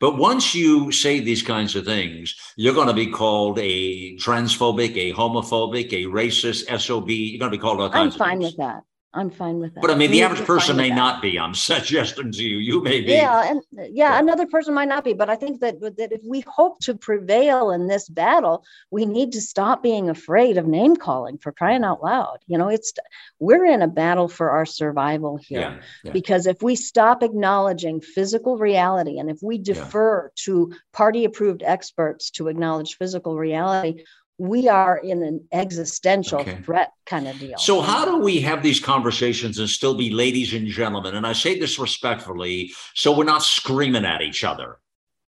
[0.00, 4.96] But once you say these kinds of things, you're going to be called a transphobic,
[4.96, 7.10] a homophobic, a racist, SOB.
[7.10, 8.82] You're going to be called all kinds I'm fine with that.
[9.14, 9.82] I'm fine with that.
[9.82, 11.38] But I mean, the average person may not be.
[11.38, 13.12] I'm suggesting to you, you may be.
[13.12, 15.12] Yeah, and yeah, yeah, another person might not be.
[15.12, 19.32] But I think that that if we hope to prevail in this battle, we need
[19.32, 21.36] to stop being afraid of name calling.
[21.38, 22.92] For crying out loud, you know, it's
[23.38, 25.60] we're in a battle for our survival here.
[25.60, 26.12] Yeah, yeah.
[26.12, 32.48] Because if we stop acknowledging physical reality, and if we defer to party-approved experts to
[32.48, 34.04] acknowledge physical reality,
[34.42, 36.58] we are in an existential okay.
[36.64, 37.56] threat kind of deal.
[37.58, 41.14] So, how do we have these conversations and still be ladies and gentlemen?
[41.14, 44.80] And I say this respectfully, so we're not screaming at each other.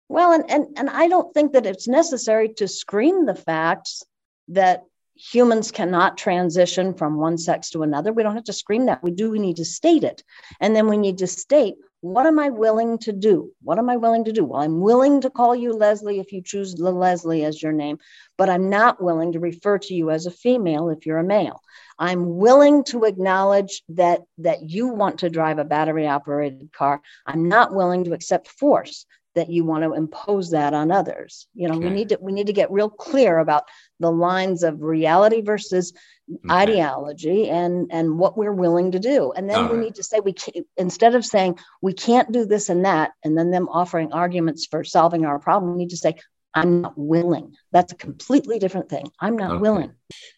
[0.10, 4.02] Well, and and and I don't think that it's necessary to scream the facts
[4.48, 4.82] that
[5.16, 8.12] humans cannot transition from one sex to another.
[8.14, 9.04] We don't have to scream that.
[9.04, 9.32] We do.
[9.32, 10.24] We need to state it,
[10.60, 13.54] and then we need to state what am I willing to do?
[13.62, 14.44] What am I willing to do?
[14.44, 17.98] Well, I'm willing to call you Leslie if you choose the Leslie as your name,
[18.38, 21.62] but I'm not willing to refer to you as a female if you're a male.
[21.98, 27.02] I'm willing to acknowledge that that you want to drive a battery operated car.
[27.26, 29.06] I'm not willing to accept force
[29.36, 31.48] that you want to impose that on others.
[31.54, 31.88] You know, okay.
[31.88, 33.64] we need to we need to get real clear about
[34.00, 35.94] the lines of reality versus
[36.30, 36.54] okay.
[36.54, 39.84] ideology and and what we're willing to do and then All we right.
[39.86, 43.38] need to say we can't instead of saying we can't do this and that and
[43.38, 46.16] then them offering arguments for solving our problem we need to say
[46.54, 47.56] I'm not willing.
[47.72, 49.08] That's a completely different thing.
[49.20, 49.62] I'm not okay.
[49.62, 49.94] willing.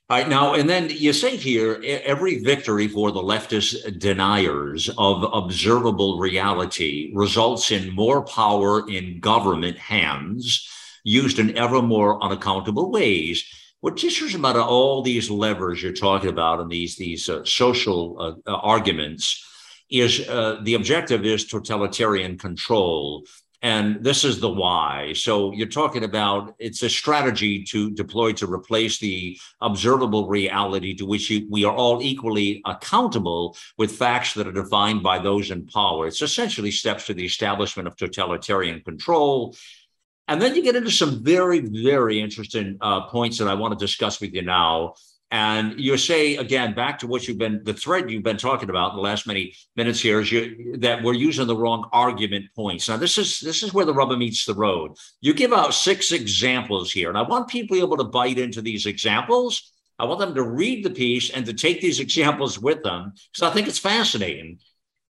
[0.08, 5.24] All right, now, and then you say here every victory for the leftist deniers of
[5.34, 10.70] observable reality results in more power in government hands
[11.04, 13.44] used in ever more unaccountable ways.
[13.80, 18.52] What teaches about all these levers you're talking about and these these uh, social uh,
[18.52, 19.44] uh, arguments
[19.90, 23.26] is uh, the objective is totalitarian control
[23.66, 25.12] and this is the why.
[25.14, 31.06] So you're talking about it's a strategy to deploy to replace the observable reality to
[31.08, 35.66] which you, we are all equally accountable with facts that are defined by those in
[35.66, 36.06] power.
[36.06, 39.56] It's essentially steps to the establishment of totalitarian control.
[40.28, 43.84] And then you get into some very, very interesting uh, points that I want to
[43.84, 44.94] discuss with you now.
[45.36, 48.92] And you say again, back to what you've been the thread you've been talking about
[48.92, 52.88] in the last many minutes here is you, that we're using the wrong argument points.
[52.88, 54.94] Now, this is this is where the rubber meets the road.
[55.20, 58.86] You give out six examples here, and I want people able to bite into these
[58.86, 59.74] examples.
[60.00, 63.50] I want them to read the piece and to take these examples with them because
[63.50, 64.60] I think it's fascinating.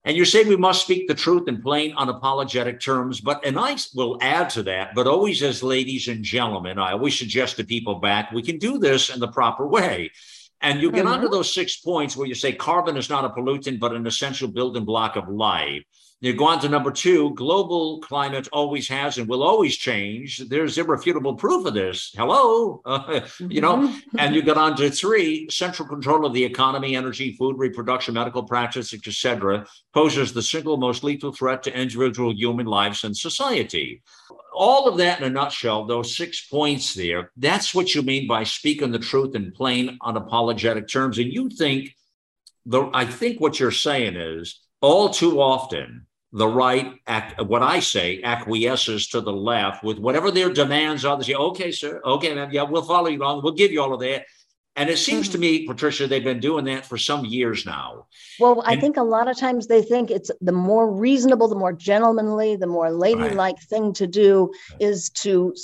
[0.05, 3.21] And you say we must speak the truth in plain, unapologetic terms.
[3.21, 7.17] But, and I will add to that, but always as ladies and gentlemen, I always
[7.17, 10.11] suggest to people back, we can do this in the proper way.
[10.61, 11.15] And you get mm-hmm.
[11.15, 14.49] onto those six points where you say carbon is not a pollutant, but an essential
[14.49, 15.83] building block of life.
[16.23, 20.39] You go on to number two global climate always has and will always change.
[20.39, 22.13] There's irrefutable proof of this.
[22.17, 24.19] Hello, uh, you know, mm-hmm.
[24.21, 28.45] and you get on to three central control of the economy, energy, food, reproduction, medical
[28.45, 34.01] practice, etc., poses the single most lethal threat to individual human lives and society.
[34.55, 38.45] All of that in a nutshell, those six points there, that's what you mean by
[38.45, 41.19] speaking the truth in plain, unapologetic terms.
[41.19, 41.97] And you think,
[42.65, 46.95] the, I think what you're saying is all too often, the right,
[47.39, 51.17] what I say, acquiesces to the left with whatever their demands are.
[51.17, 53.43] They say, okay, sir, okay, yeah, we'll follow you along.
[53.43, 54.25] We'll give you all of that.
[54.75, 55.33] And it seems mm-hmm.
[55.33, 58.07] to me, Patricia, they've been doing that for some years now.
[58.41, 61.75] Well, I think a lot of times they think it's the more reasonable, the more
[61.75, 63.69] gentlemanly, the more ladylike right.
[63.69, 65.55] thing to do is to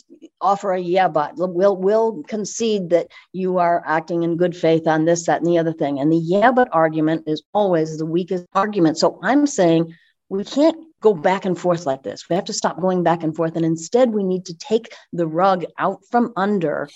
[0.43, 5.07] offer a yeah, but we'll we'll concede that you are acting in good faith on
[5.07, 5.99] this, that, and the other thing.
[5.99, 8.99] And the yeah, but argument is always the weakest argument.
[8.99, 9.95] So I'm saying
[10.29, 12.29] we can't go back and forth like this.
[12.29, 13.57] We have to stop going back and forth.
[13.57, 16.89] And instead, we need to take the rug out from under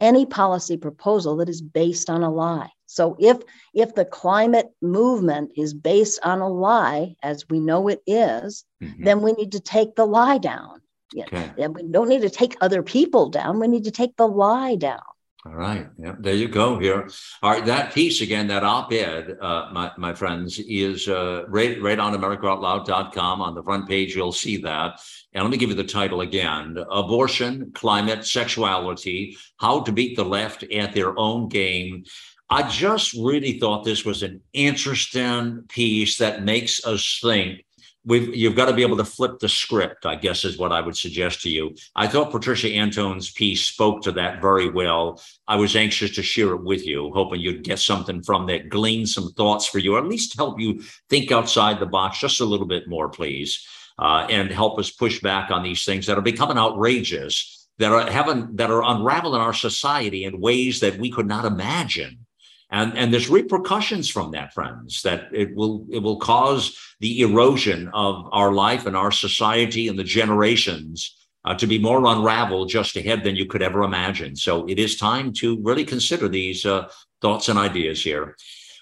[0.00, 2.70] any policy proposal that is based on a lie.
[2.86, 3.38] So if
[3.74, 9.04] if the climate movement is based on a lie, as we know it is, mm-hmm.
[9.04, 10.80] then we need to take the lie down.
[11.16, 11.50] Okay.
[11.58, 13.58] And we don't need to take other people down.
[13.58, 15.00] We need to take the lie down.
[15.46, 15.86] All right.
[15.96, 16.78] Yeah, there you go.
[16.78, 17.08] Here.
[17.40, 17.64] All right.
[17.64, 23.40] That piece again, that op-ed, uh, my, my friends, is uh, right, right on AmericaOutloud.com.
[23.40, 25.00] On the front page, you'll see that.
[25.34, 30.24] And let me give you the title again: Abortion, Climate, Sexuality: How to Beat the
[30.24, 32.04] Left at Their Own Game.
[32.50, 37.65] I just really thought this was an interesting piece that makes us think
[38.06, 40.80] we've you've got to be able to flip the script i guess is what i
[40.80, 41.74] would suggest to you.
[41.94, 45.20] I thought patricia antone's piece spoke to that very well.
[45.46, 49.06] I was anxious to share it with you hoping you'd get something from that glean
[49.06, 52.44] some thoughts for you or at least help you think outside the box just a
[52.46, 53.66] little bit more please.
[53.98, 58.10] Uh, and help us push back on these things that are becoming outrageous that are
[58.10, 62.25] having that are unraveling our society in ways that we could not imagine
[62.70, 67.88] and and there's repercussions from that friends that it will it will cause the erosion
[67.94, 72.96] of our life and our society and the generations uh, to be more unraveled just
[72.96, 74.34] ahead than you could ever imagine.
[74.34, 76.88] So it is time to really consider these uh,
[77.22, 78.36] thoughts and ideas here.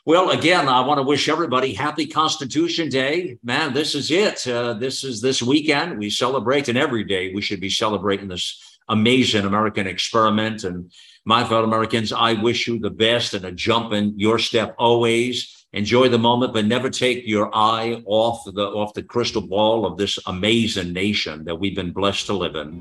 [0.07, 3.39] Well again i want to wish everybody happy constitution day.
[3.43, 4.47] Man this is it.
[4.47, 5.99] Uh, this is this weekend.
[5.99, 10.65] We celebrate and every day we should be celebrating this amazing american experiment.
[10.65, 10.91] And
[11.25, 15.67] my fellow Americans, I wish you the best and a jump in your step always.
[15.73, 19.97] Enjoy the moment, but never take your eye off the off the crystal ball of
[19.97, 22.81] this amazing nation that we've been blessed to live in,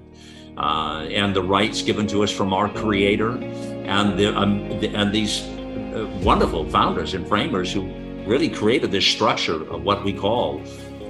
[0.58, 3.32] uh, and the rights given to us from our Creator,
[3.86, 7.82] and the, um, the and these uh, wonderful founders and framers who
[8.28, 10.62] really created this structure of what we call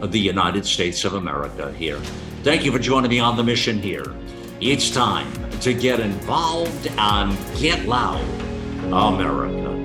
[0.01, 1.99] the United States of America here.
[2.43, 4.05] Thank you for joining me on the mission here.
[4.65, 8.23] It's time to get involved and get loud,
[8.93, 9.82] America.